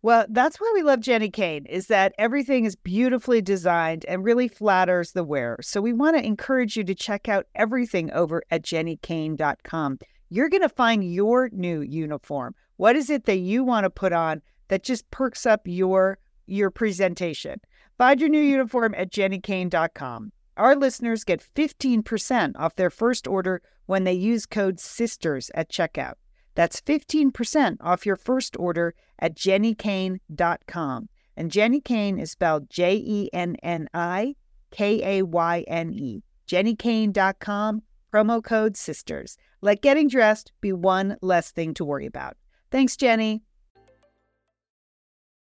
[0.00, 4.46] Well, that's why we love Jenni Kayne is that everything is beautifully designed and really
[4.46, 5.58] flatters the wearer.
[5.60, 9.98] So we want to encourage you to check out everything over at jennikayne.com.
[10.30, 12.54] You're going to find your new uniform.
[12.76, 16.70] What is it that you want to put on that just perks up your your
[16.70, 17.60] presentation?
[17.96, 20.30] Find your new uniform at jennikayne.com.
[20.56, 26.14] Our listeners get 15% off their first order when they use code SISTERS at checkout.
[26.58, 31.08] That's 15% off your first order at jennikayne.com.
[31.36, 34.34] And Jenni Kayne is spelled J E N N I
[34.72, 36.24] K A Y N E.
[36.48, 37.82] jennikayne.com,
[38.12, 39.36] promo code SISTERS.
[39.60, 42.36] Let getting dressed be one less thing to worry about.
[42.72, 43.44] Thanks, Jenny.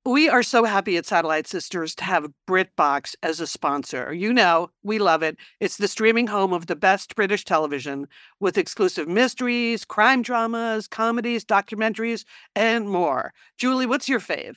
[0.05, 4.13] We are so happy at Satellite Sisters to have BritBox as a sponsor.
[4.13, 5.37] You know, we love it.
[5.61, 8.07] It's the streaming home of the best British television
[8.41, 12.25] with exclusive mysteries, crime dramas, comedies, documentaries,
[12.55, 13.33] and more.
[13.59, 14.55] Julie, what's your fave?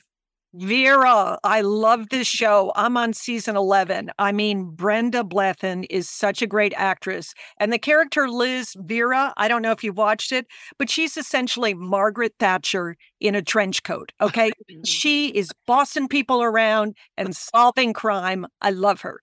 [0.58, 2.72] Vera, I love this show.
[2.76, 4.10] I'm on season 11.
[4.18, 7.34] I mean, Brenda Blethyn is such a great actress.
[7.60, 10.46] And the character Liz Vera, I don't know if you've watched it,
[10.78, 14.12] but she's essentially Margaret Thatcher in a trench coat.
[14.20, 14.50] Okay.
[14.84, 18.46] she is bossing people around and solving crime.
[18.62, 19.20] I love her.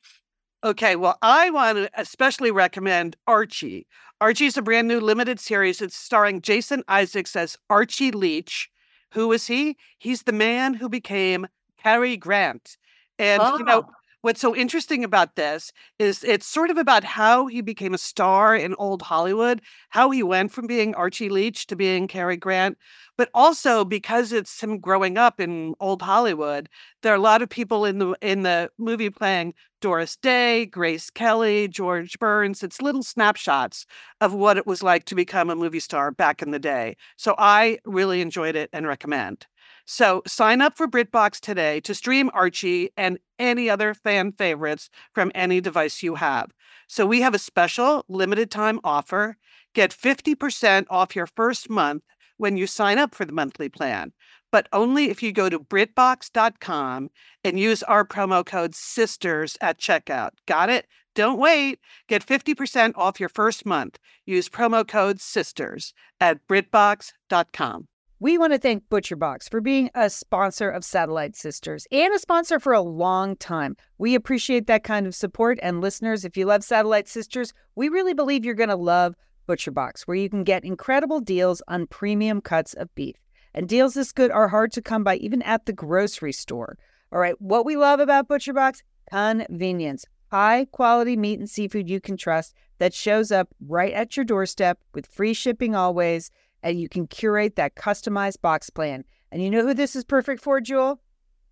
[0.64, 3.88] Okay, well, I want to especially recommend Archie.
[4.22, 5.82] Archie is a brand new limited series.
[5.82, 8.70] It's starring Jason Isaacs as Archie Leach.
[9.14, 9.78] Who is he?
[10.00, 11.48] He's the man who became
[11.82, 12.78] Cary Grant.
[13.20, 13.92] And, you know, oh.
[14.24, 18.56] What's so interesting about this is it's sort of about how he became a star
[18.56, 22.78] in old Hollywood, how he went from being Archie Leach to being Cary Grant,
[23.18, 26.70] but also because it's him growing up in old Hollywood,
[27.04, 31.10] there are a lot of people in the in the movie playing Doris Day, Grace
[31.12, 32.64] Kelly, George Burns.
[32.64, 33.86] It's little snapshots
[34.22, 36.96] of what it was like to become a movie star back in the day.
[37.18, 39.46] So I really enjoyed it and recommend.
[39.86, 45.32] So sign up for BritBox today to stream Archie and any other fan favorites from
[45.36, 46.52] any device you have.
[46.88, 49.38] So we have a special limited time offer.
[49.74, 52.04] Get 50% off your first month
[52.38, 54.12] when you sign up for the monthly plan,
[54.52, 57.10] but only if you go to BritBox.com
[57.44, 60.32] and use our promo code SISTERS at checkout.
[60.48, 60.88] Got it?
[61.16, 61.80] Don't wait.
[62.08, 64.00] Get 50% off your first month.
[64.26, 67.88] Use promo code SISTERS at BritBox.com.
[68.24, 72.58] We want to thank ButcherBox for being a sponsor of Satellite Sisters and a sponsor
[72.58, 73.76] for a long time.
[73.98, 75.60] We appreciate that kind of support.
[75.62, 79.18] And listeners, if you love Satellite Sisters, we really believe you're going to love
[79.50, 83.18] ButcherBox, where you can get incredible deals on premium cuts of beef.
[83.54, 86.78] And deals this good are hard to come by even at the grocery store.
[87.12, 88.84] All right, what we love about ButcherBox?
[89.12, 90.06] Convenience.
[90.32, 94.80] High quality meat and seafood you can trust that shows up right at your doorstep
[94.94, 96.32] with free shipping always
[96.64, 99.04] and you can curate that customized box plan.
[99.32, 101.02] And you know who this is perfect for, Jewel?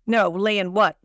[0.06, 0.96] No, Lian, what?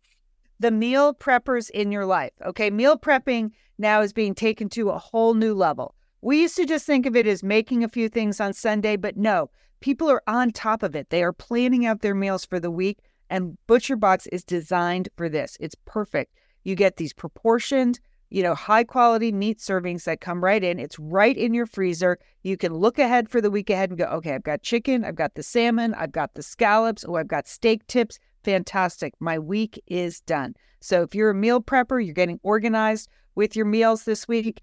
[0.60, 2.32] The meal preppers in your life.
[2.44, 5.94] Okay, meal prepping now is being taken to a whole new level.
[6.22, 9.18] We used to just think of it as making a few things on Sunday, but
[9.18, 9.52] no,
[9.82, 11.10] people are on top of it.
[11.10, 12.98] They are planning out their meals for the week,
[13.30, 15.58] and Butcher Box is designed for this.
[15.60, 16.34] It's perfect.
[16.64, 18.00] You get these proportioned,
[18.30, 20.80] you know, high quality meat servings that come right in.
[20.80, 22.20] It's right in your freezer.
[22.44, 25.16] You can look ahead for the week ahead and go, okay, I've got chicken, I've
[25.16, 28.20] got the salmon, I've got the scallops, oh, I've got steak tips.
[28.44, 29.14] Fantastic.
[29.20, 30.56] My week is done.
[30.80, 34.62] So if you're a meal prepper, you're getting organized with your meals this week,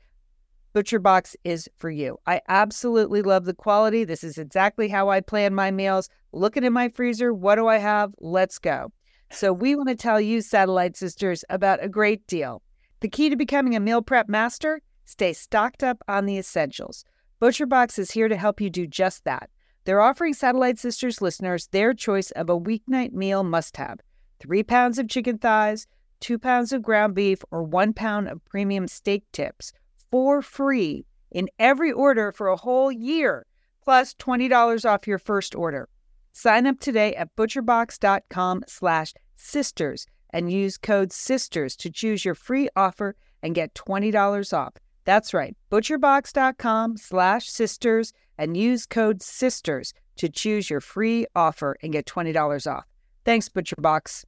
[0.73, 2.19] Butcher Box is for you.
[2.27, 4.03] I absolutely love the quality.
[4.03, 6.09] This is exactly how I plan my meals.
[6.33, 8.13] Looking in my freezer, what do I have?
[8.19, 8.91] Let's go.
[9.31, 12.63] So, we want to tell you, Satellite Sisters, about a great deal.
[13.05, 17.05] The key to becoming a meal prep master stay stocked up on the essentials.
[17.39, 19.51] Butcher Box is here to help you do just that.
[19.85, 24.01] They're offering Satellite Sisters listeners their choice of a weeknight meal must have
[24.41, 25.87] three pounds of chicken thighs,
[26.21, 29.75] two pounds of ground beef, or one pound of premium steak tips
[30.11, 33.45] for free in every order for a whole year,
[33.83, 35.91] plus $20 off your first order.
[36.33, 42.69] Sign up today at butcherbox.com slash sisters and use code SISTERS to choose your free
[42.77, 44.75] offer and get $20 off.
[45.05, 51.93] That's right, butcherbox.com slash sisters and use code SISTERS to choose your free offer and
[51.93, 52.85] get $20 off.
[53.25, 54.25] Thanks, ButcherBox.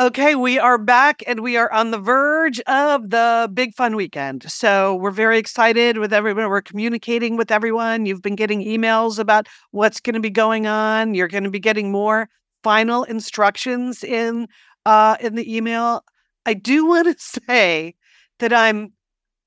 [0.00, 4.50] Okay, we are back and we are on the verge of the big fun weekend.
[4.50, 6.48] So we're very excited with everyone.
[6.48, 8.04] We're communicating with everyone.
[8.04, 11.14] You've been getting emails about what's going to be going on.
[11.14, 12.28] You're going to be getting more
[12.64, 14.48] final instructions in
[14.86, 16.04] uh, in the email.
[16.46, 17.94] I do want to say
[18.40, 18.92] that I'm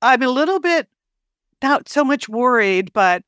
[0.01, 0.87] I'm a little bit
[1.61, 3.23] not so much worried, but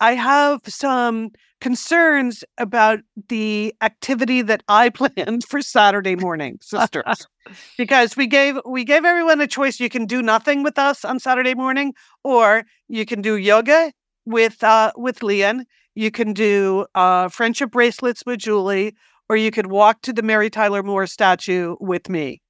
[0.00, 7.26] I have some concerns about the activity that I planned for Saturday morning, sisters.
[7.78, 9.80] because we gave we gave everyone a choice.
[9.80, 13.92] You can do nothing with us on Saturday morning, or you can do yoga
[14.24, 15.64] with uh with Lian.
[15.94, 18.94] You can do uh friendship bracelets with Julie,
[19.28, 22.40] or you could walk to the Mary Tyler Moore statue with me.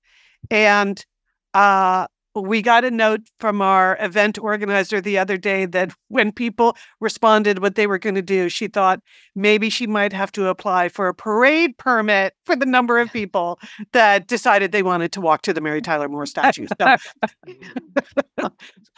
[0.51, 1.05] And
[1.55, 2.07] uh
[2.43, 7.61] we got a note from our event organizer the other day that when people responded
[7.61, 9.01] what they were going to do, she thought
[9.35, 13.59] maybe she might have to apply for a parade permit for the number of people
[13.93, 16.67] that decided they wanted to walk to the Mary Tyler Moore statue.
[16.79, 16.97] So,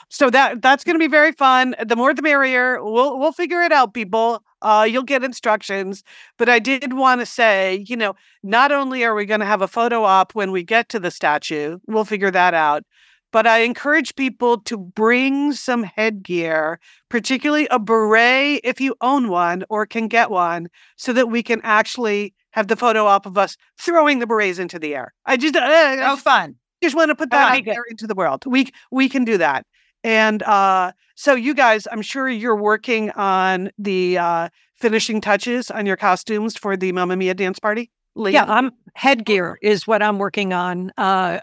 [0.08, 1.74] so that that's going to be very fun.
[1.84, 2.82] The more the merrier.
[2.82, 4.42] We'll we'll figure it out, people.
[4.60, 6.02] Uh, you'll get instructions.
[6.36, 9.62] But I did want to say, you know, not only are we going to have
[9.62, 12.84] a photo op when we get to the statue, we'll figure that out
[13.32, 19.64] but I encourage people to bring some headgear, particularly a beret if you own one
[19.68, 23.56] or can get one, so that we can actually have the photo op of us
[23.78, 25.12] throwing the berets into the air.
[25.26, 26.56] I just, uh, Oh, fun.
[26.82, 28.44] just want to put that out there into the world.
[28.46, 29.66] We we can do that.
[30.04, 35.86] And uh, so you guys, I'm sure you're working on the uh, finishing touches on
[35.86, 37.90] your costumes for the Mamma Mia dance party.
[38.14, 38.32] Lee?
[38.32, 40.88] Yeah, I'm headgear is what I'm working on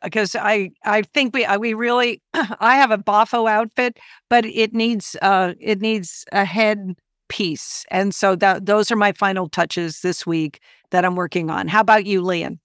[0.03, 3.97] because I I think we we really I have a boffo outfit,
[4.29, 6.95] but it needs uh it needs a head
[7.29, 10.59] piece, and so that those are my final touches this week
[10.91, 11.67] that I'm working on.
[11.67, 12.59] How about you, Lian?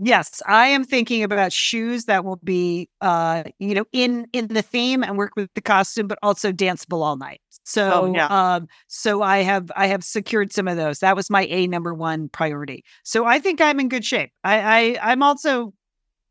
[0.00, 4.60] Yes, I am thinking about shoes that will be, uh, you know, in in the
[4.62, 7.40] theme and work with the costume, but also danceable all night.
[7.62, 8.26] So, Oh, yeah.
[8.26, 10.98] um, so I have I have secured some of those.
[10.98, 12.84] That was my a number one priority.
[13.04, 14.30] So I think I'm in good shape.
[14.42, 15.72] I, I I'm also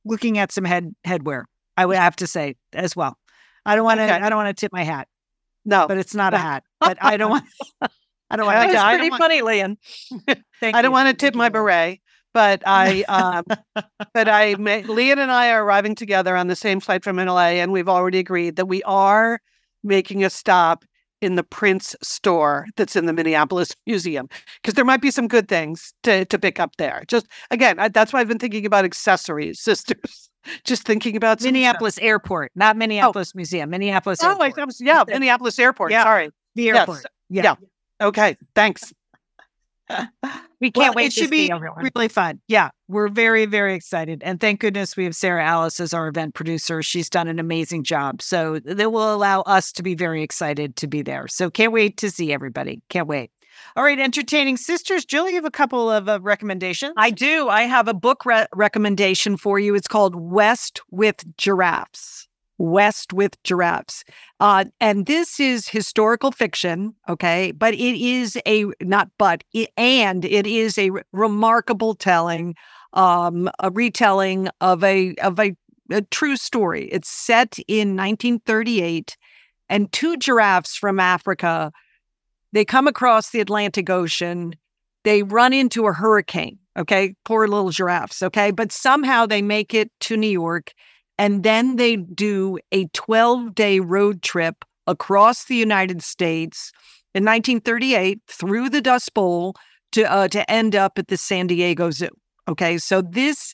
[0.03, 1.45] looking at some head headwear.
[1.78, 3.18] I would have to say as well.
[3.66, 4.11] I don't want to Okay.
[4.14, 5.07] I don't want to tip my hat,
[5.64, 6.64] no, but it's not a hat.
[6.82, 7.45] But I don't want.
[8.30, 8.57] I don't want.
[8.57, 9.22] Okay, to I That's pretty want-
[10.26, 10.36] funny.
[10.59, 11.99] Thank I don't want to tip my beret,
[12.34, 13.46] but I, um,
[14.14, 17.50] but I, ma- Lian and I are arriving together on the same flight from LA,
[17.62, 19.40] and we've already agreed that we are
[19.84, 20.86] making a stop
[21.22, 24.28] in the Prince store that's in the Minneapolis Museum
[24.62, 27.04] because there might be some good things to to pick up there.
[27.08, 30.30] Just again, I, that's why I've been thinking about accessories, sisters.
[30.66, 33.70] Just thinking about Minneapolis Airport, not Minneapolis Museum.
[33.70, 34.20] Minneapolis.
[34.22, 34.60] Oh, Airport.
[34.60, 35.14] I was, yeah, Yeah.
[35.14, 35.94] Minneapolis Airport.
[35.94, 36.04] Yeah.
[36.04, 36.32] Sorry.
[36.56, 36.78] the yes.
[36.80, 37.06] airport.
[37.30, 37.56] Yeah.
[38.02, 38.36] Okay.
[38.54, 38.92] Thanks.
[40.64, 41.90] We can't wait it to should see be everyone.
[41.94, 42.40] really fun.
[42.48, 44.24] Yeah, we're very, very excited.
[44.24, 46.82] And thank goodness we have Sarah Alice as our event producer.
[46.82, 48.22] She's done an amazing job.
[48.22, 51.28] So that will allow us to be very excited to be there.
[51.28, 52.82] So can't wait to see everybody.
[52.88, 53.30] Can't wait.
[53.76, 55.04] All right, entertaining sisters.
[55.04, 56.94] Julie, you have a couple of uh, recommendations.
[56.96, 57.50] I do.
[57.50, 59.76] I have a book re- recommendation for you.
[59.76, 62.30] It's called West with Giraffes.
[62.64, 64.05] West with Giraffes.
[64.39, 67.51] Uh, and this is historical fiction, okay?
[67.51, 72.55] But it is a, not but, it, and it is a remarkable telling,
[72.93, 75.55] um, a retelling of a, of a,
[75.91, 76.86] a true story.
[76.86, 79.18] It's set in 1938,
[79.68, 81.72] and two giraffes from Africa,
[82.53, 84.53] they come across the Atlantic Ocean.
[85.03, 87.16] They run into a hurricane, okay?
[87.26, 88.51] Poor little giraffes, okay?
[88.51, 90.72] But somehow they make it to New York
[91.18, 96.72] and then they do a 12 day road trip across the United States
[97.14, 99.55] in 1938 through the Dust Bowl
[99.91, 102.09] to, uh, to end up at the San Diego Zoo.
[102.49, 102.78] Okay.
[102.78, 103.53] So this,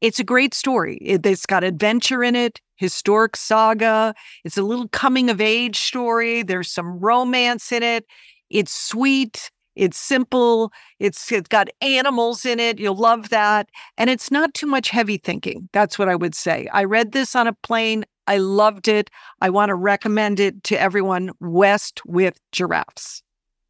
[0.00, 0.96] it's a great story.
[1.02, 4.14] It, has got adventure in it, historic saga.
[4.44, 6.42] It's a little coming of age story.
[6.42, 8.06] There's some romance in it.
[8.48, 9.50] It's sweet.
[9.80, 10.72] It's simple.
[10.98, 12.78] It's it's got animals in it.
[12.78, 13.70] You'll love that.
[13.96, 15.70] And it's not too much heavy thinking.
[15.72, 16.68] That's what I would say.
[16.70, 18.04] I read this on a plane.
[18.26, 19.08] I loved it.
[19.40, 21.30] I want to recommend it to everyone.
[21.40, 23.22] West with giraffes.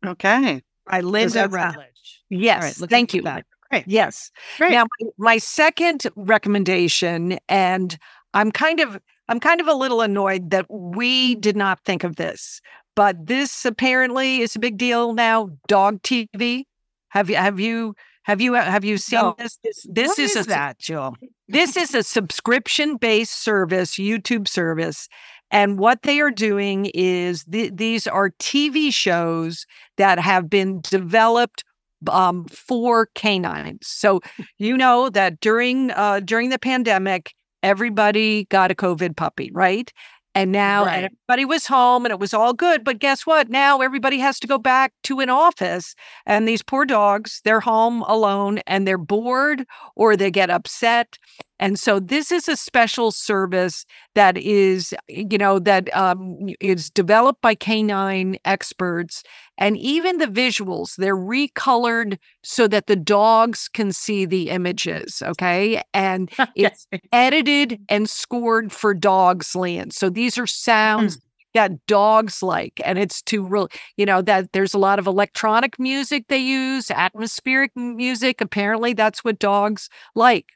[0.04, 0.60] Okay.
[0.90, 2.22] By Lynda Rutledge.
[2.28, 2.80] Yes.
[2.80, 3.22] Right, thank you.
[3.22, 3.46] That.
[3.70, 3.84] Great.
[3.86, 4.32] Yes.
[4.58, 4.72] Great.
[4.72, 7.96] Now my, my second recommendation, and
[8.34, 8.98] I'm kind of
[9.28, 12.60] I'm kind of a little annoyed that we did not think of this
[12.94, 15.50] but this apparently is a big deal now.
[15.68, 16.64] Dog TV.
[17.08, 19.34] Have you have you have you have you seen No.
[19.38, 19.58] this?
[19.62, 21.16] This, this is, is a, that, Jill?
[21.48, 25.08] This is a subscription based service, YouTube service.
[25.50, 29.66] And what they are doing is th- these are TV shows
[29.96, 31.64] that have been developed
[32.08, 33.86] um, for canines.
[33.88, 34.20] So
[34.58, 39.92] you know that during uh, during the pandemic, everybody got a COVID puppy, right?
[40.34, 41.04] And now Right.
[41.04, 42.84] everybody was home and it was all good.
[42.84, 43.48] But guess what?
[43.48, 45.94] Now everybody has to go back to an office.
[46.26, 49.66] And these poor dogs, they're home alone and they're bored
[49.96, 51.18] or they get upset.
[51.60, 53.84] And so this is a special service
[54.14, 59.22] that is, you know, that um, is developed by canine experts.
[59.58, 65.22] And even the visuals, they're recolored so that the dogs can see the images.
[65.22, 65.82] Okay.
[65.92, 69.92] And it's edited and scored for dogs land.
[69.92, 71.18] So these are sounds
[71.52, 72.80] that dogs like.
[72.84, 76.90] And it's to real, you know, that there's a lot of electronic music they use,
[76.90, 78.40] atmospheric music.
[78.40, 80.46] Apparently, that's what dogs like.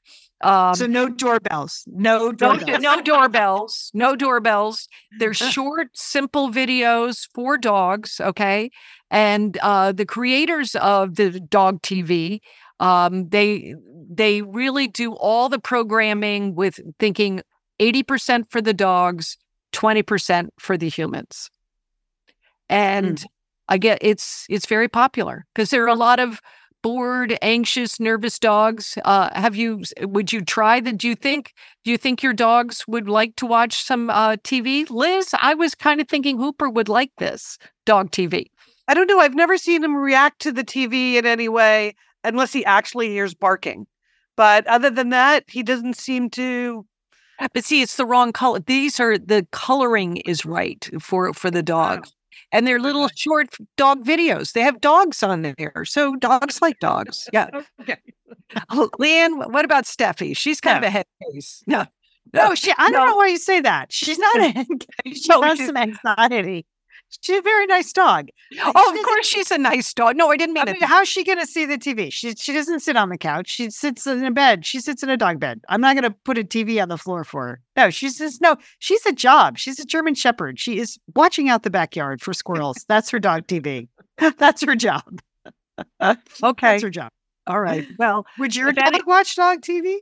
[0.40, 1.84] Um, so no doorbells.
[1.86, 2.80] No no, doorbells.
[2.80, 3.90] no doorbells.
[3.94, 4.88] No doorbells.
[5.18, 8.20] They're short, simple videos for dogs.
[8.20, 8.70] Okay.
[9.10, 12.40] And uh, the creators of the dog TV,
[12.80, 13.74] um, they
[14.10, 17.42] they really do all the programming with thinking
[17.80, 19.36] 80% for the dogs,
[19.72, 21.50] 20% for the humans.
[22.68, 23.24] And
[23.68, 26.40] I get it's it's very popular because there are a lot of
[26.84, 28.98] bored, anxious, nervous dogs.
[29.06, 29.82] Uh, have you?
[30.02, 30.98] Would you try that?
[30.98, 31.54] Do you think?
[31.82, 34.88] Do you think your dogs would like to watch some uh, TV?
[34.90, 38.46] Liz, I was kind of thinking Hooper would like this dog TV.
[38.86, 39.18] I don't know.
[39.18, 43.34] I've never seen him react to the TV in any way unless he actually hears
[43.34, 43.86] barking.
[44.36, 46.84] But other than that, he doesn't seem to.
[47.54, 48.60] But see, it's the wrong color.
[48.60, 52.13] These are the coloring is right for for the dogs.
[52.54, 54.52] And they're little short dog videos.
[54.52, 55.84] They have dogs on there.
[55.84, 57.28] So dogs like dogs.
[57.32, 57.48] Yeah.
[57.80, 57.96] Okay.
[58.70, 60.36] Oh, Lian, what about Steffi?
[60.36, 61.62] She's kind of a head case.
[61.66, 61.84] No.
[62.32, 62.72] No, oh, she.
[62.78, 63.06] I don't No.
[63.06, 63.92] know why you say that.
[63.92, 64.48] She's not a.
[64.50, 64.66] head
[65.04, 65.22] case.
[65.24, 66.66] She No, has she- some anxiety.
[67.20, 68.28] She's a very nice dog.
[68.62, 70.16] Oh, of course she's a nice dog.
[70.16, 70.86] No, I didn't I mean mean, it.
[70.88, 72.12] how's she going to see the TV?
[72.12, 73.48] She she doesn't sit on the couch.
[73.48, 74.64] She sits in a bed.
[74.66, 75.60] She sits in a dog bed.
[75.68, 77.60] I'm not going to put a TV on the floor for her.
[77.76, 78.56] No, she says no.
[78.78, 79.58] She's a job.
[79.58, 80.58] She's a German Shepherd.
[80.58, 82.84] She is watching out the backyard for squirrels.
[82.88, 83.88] That's her dog TV.
[84.38, 85.02] That's her job.
[86.00, 86.18] Okay.
[86.40, 87.08] That's her job.
[87.46, 87.86] All right.
[87.98, 89.96] Well, Would your dog watch dog TV?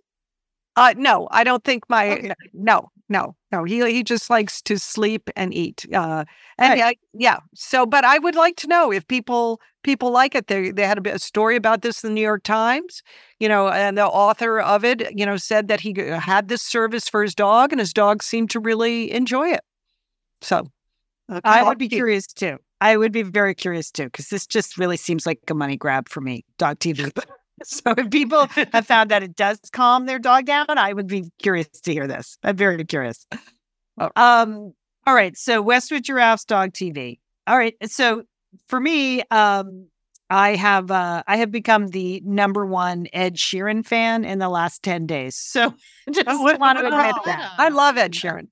[0.76, 2.32] uh, no, I don't think my Okay.
[2.52, 3.64] no, no, no.
[3.64, 5.86] He he just likes to sleep and eat.
[5.92, 6.24] Uh,
[6.58, 6.96] and Right.
[6.96, 7.38] I, yeah.
[7.54, 10.46] So, but I would like to know if people people like it.
[10.46, 13.02] They they had a, bit, a story about this in the New York Times.
[13.38, 17.08] You know, and the author of it, you know, said that he had this service
[17.08, 19.60] for his dog, and his dog seemed to really enjoy it.
[20.40, 20.66] So,
[21.44, 22.58] I would be curious too.
[22.80, 26.08] I would be very curious too, because this just really seems like a money grab
[26.08, 27.12] for me, dog TV.
[27.64, 31.30] so if people have found that it does calm their dog down, I would be
[31.38, 32.38] curious to hear this.
[32.42, 33.26] I'm very curious.
[33.98, 34.10] Oh.
[34.16, 34.72] Um,
[35.06, 35.36] all right.
[35.36, 37.18] So Westwood Giraffes Dog TV.
[37.46, 37.74] All right.
[37.90, 38.24] So
[38.68, 39.88] for me, um,
[40.30, 44.82] I have uh, I have become the number one Ed Sheeran fan in the last
[44.82, 45.36] 10 days.
[45.36, 45.74] So
[46.12, 47.52] just want to admit oh, that.
[47.58, 48.48] I love Ed Sheeran.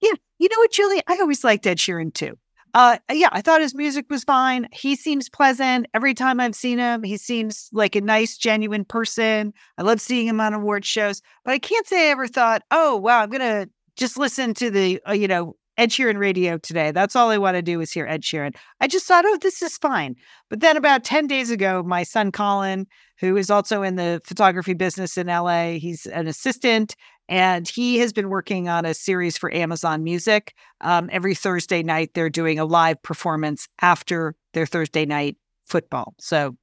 [0.00, 0.12] Yeah.
[0.38, 1.02] You know what, Julie?
[1.06, 2.36] I always liked Ed Sheeran too.
[2.76, 4.68] Uh, yeah, I thought his music was fine.
[4.70, 5.86] He seems pleasant.
[5.94, 9.54] Every time I've seen him, he seems like a nice, genuine person.
[9.78, 12.96] I love seeing him on award shows, but I can't say I ever thought, oh,
[12.96, 16.90] wow, I'm going to just listen to the, uh, you know, Ed Sheeran radio today.
[16.90, 18.54] That's all I want to do is hear Ed Sheeran.
[18.78, 20.14] I just thought, oh, this is fine.
[20.50, 22.86] But then about 10 days ago, my son Colin,
[23.20, 26.94] who is also in the photography business in LA, he's an assistant
[27.28, 30.54] and he has been working on a series for Amazon Music.
[30.80, 36.14] Um, every Thursday night, they're doing a live performance after their Thursday night football.
[36.18, 36.56] So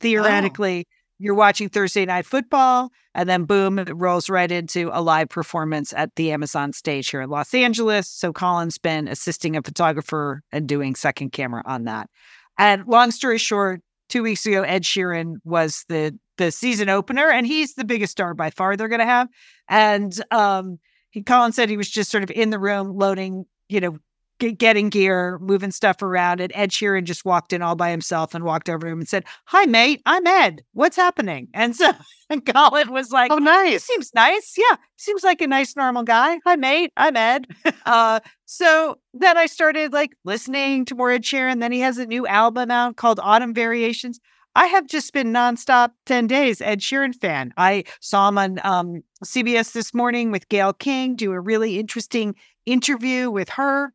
[0.00, 0.92] theoretically, oh.
[1.18, 5.92] you're watching Thursday night football, and then boom, it rolls right into a live performance
[5.92, 8.08] at the Amazon stage here in Los Angeles.
[8.08, 12.10] So Colin's been assisting a photographer and doing second camera on that.
[12.58, 17.46] And long story short, two weeks ago, Ed Sheeran was the the season opener, and
[17.46, 19.28] he's the biggest star by far they're going to have.
[19.68, 20.78] And um,
[21.10, 23.98] he Colin said he was just sort of in the room loading, you know,
[24.38, 26.40] getting gear, moving stuff around.
[26.40, 29.08] And Ed Sheeran just walked in all by himself and walked over to him and
[29.08, 30.62] said, Hi, mate, I'm Ed.
[30.72, 31.48] What's happening?
[31.54, 31.90] And so
[32.30, 33.84] and Colin was like, Oh, nice.
[33.84, 34.54] Seems nice.
[34.56, 34.76] Yeah.
[34.96, 36.38] Seems like a nice, normal guy.
[36.44, 36.92] Hi, mate.
[36.96, 37.46] I'm Ed.
[37.86, 41.60] uh, so then I started like listening to more Ed Sheeran.
[41.60, 44.20] Then he has a new album out called Autumn Variations.
[44.54, 47.52] I have just been nonstop 10 days Ed Sheeran fan.
[47.56, 52.34] I saw him on um, CBS this morning with Gayle King do a really interesting
[52.66, 53.92] interview with her.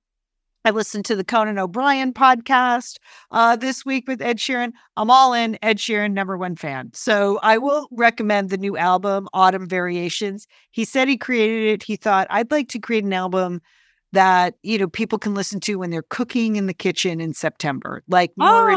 [0.66, 2.97] I listened to the Conan O'Brien podcast
[3.32, 4.72] uh, this week with Ed Sheeran.
[4.95, 6.91] I'm all in Ed Sheeran, number one fan.
[6.93, 10.47] So I will recommend the new album, Autumn Variations.
[10.72, 11.84] He said he created it.
[11.84, 13.61] He thought, I'd like to create an album
[14.14, 18.01] that, you know, people can listen to when they're cooking in the kitchen in September,
[18.07, 18.68] like more oh,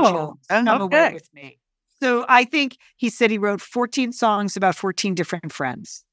[0.66, 0.98] Come okay.
[0.98, 1.58] away with me.
[2.02, 6.04] So I think he said he wrote 14 songs about 14 different friends.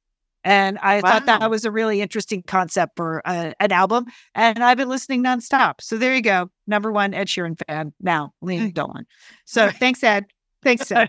[0.43, 1.11] And I wow.
[1.11, 4.05] thought that was a really interesting concept for uh, an album.
[4.35, 5.75] And I've been listening nonstop.
[5.81, 6.49] So there you go.
[6.67, 9.05] Number one Ed Sheeran fan now, Lian Dolan.
[9.45, 10.25] So thanks, Ed.
[10.63, 10.91] Thanks.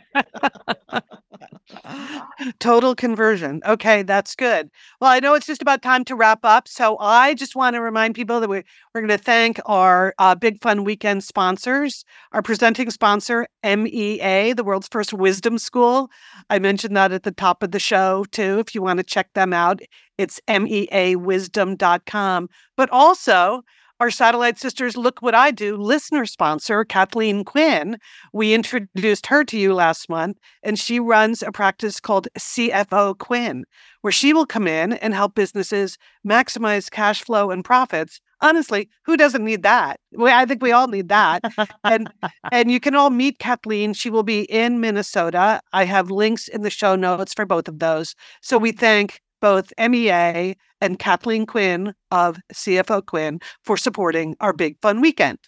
[2.60, 3.60] Total conversion.
[3.66, 4.70] Okay, that's good.
[5.00, 6.68] Well, I know it's just about time to wrap up.
[6.68, 10.34] So I just want to remind people that we're, we're going to thank our uh,
[10.34, 16.10] Big Fun Weekend sponsors, our presenting sponsor, MEA, the world's first wisdom school.
[16.50, 19.32] I mentioned that at the top of the show, too, if you want to check
[19.34, 19.80] them out.
[20.18, 22.48] It's meawisdom.com.
[22.76, 23.62] But also,
[24.00, 27.98] our Satellite Sisters Look What I Do listener sponsor, Kathleen Quinn.
[28.32, 33.64] We introduced her to you last month, and she runs a practice called CFO Quinn,
[34.00, 38.20] where she will come in and help businesses maximize cash flow and profits.
[38.40, 40.00] Honestly, who doesn't need that?
[40.20, 41.42] I think we all need that.
[41.84, 42.10] and
[42.52, 43.94] and you can all meet Kathleen.
[43.94, 45.60] She will be in Minnesota.
[45.72, 48.14] I have links in the show notes for both of those.
[48.42, 54.80] So we thank both MEA and Kathleen Quinn of CFO Quinn for supporting our Big
[54.80, 55.38] Fun Weekend.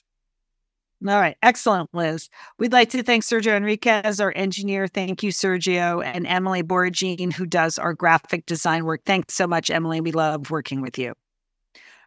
[1.08, 1.38] All right.
[1.42, 2.28] Excellent, Liz.
[2.58, 4.86] We'd like to thank Sergio Enriquez, our engineer.
[4.86, 9.00] Thank you, Sergio, and Emily Boragine, who does our graphic design work.
[9.06, 10.02] Thanks so much, Emily.
[10.02, 11.14] We love working with you.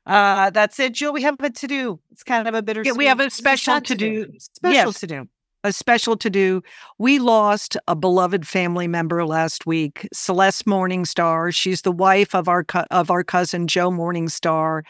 [0.05, 1.11] Uh, that's it, Jill.
[1.11, 1.99] We have a to do.
[2.11, 2.93] It's kind of a bittersweet.
[2.93, 4.27] Yeah, we have a special to do.
[4.37, 4.99] Special yes.
[4.99, 5.27] to do
[5.63, 6.61] a special to do.
[6.97, 11.53] We lost a beloved family member last week, Celeste Morningstar.
[11.53, 14.83] She's the wife of our co- of our cousin Joe Morningstar,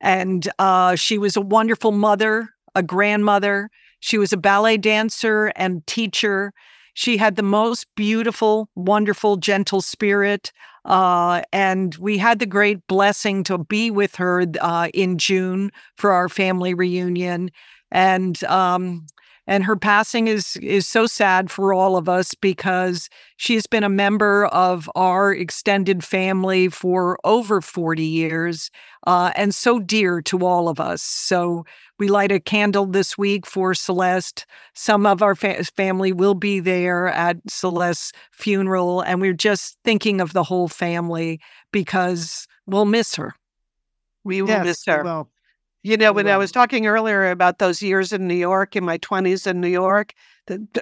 [0.00, 3.70] and uh, she was a wonderful mother, a grandmother.
[4.00, 6.52] She was a ballet dancer and teacher.
[6.94, 10.52] She had the most beautiful, wonderful, gentle spirit.
[10.84, 16.12] Uh, and we had the great blessing to be with her uh, in June for
[16.12, 17.50] our family reunion.
[17.90, 19.06] And um,
[19.46, 23.88] and her passing is is so sad for all of us because she's been a
[23.88, 28.70] member of our extended family for over 40 years
[29.06, 31.00] uh, and so dear to all of us.
[31.00, 31.64] So
[31.98, 34.46] we light a candle this week for celeste.
[34.74, 40.20] Some of our fa- family will be there at celeste's funeral and we're just thinking
[40.20, 41.40] of the whole family
[41.72, 43.34] because we'll miss her.
[44.24, 45.26] We will yes, miss her
[45.82, 48.98] you know, when I was talking earlier about those years in New York, in my
[48.98, 50.14] 20s in New York,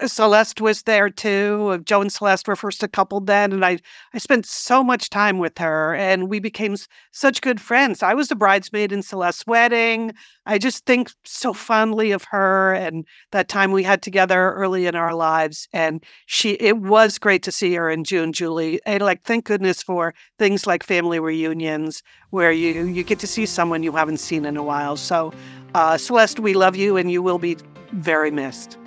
[0.07, 1.83] Celeste was there too.
[1.85, 3.79] Joe and Celeste were first a couple then, and I
[4.13, 6.77] I spent so much time with her, and we became
[7.13, 8.03] such good friends.
[8.03, 10.13] I was the bridesmaid in Celeste's wedding.
[10.47, 14.95] I just think so fondly of her and that time we had together early in
[14.95, 15.69] our lives.
[15.73, 18.81] And she, it was great to see her in June, Julie.
[18.85, 23.47] And like, thank goodness for things like family reunions where you you get to see
[23.47, 24.97] someone you haven't seen in a while.
[24.97, 25.33] So,
[25.75, 27.57] uh, Celeste, we love you, and you will be
[27.93, 28.79] very missed.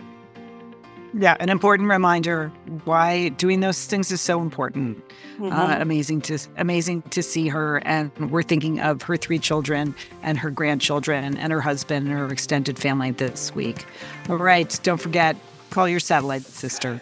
[1.20, 2.50] Yeah, an important reminder
[2.84, 5.04] why doing those things is so important.
[5.40, 5.52] Uh, mm-hmm.
[5.52, 10.38] Uh, amazing to amazing to see her, and we're thinking of her three children and
[10.38, 13.86] her grandchildren and her husband and her extended family this week.
[14.30, 15.36] All right, don't forget,
[15.72, 17.02] call your satellite sister.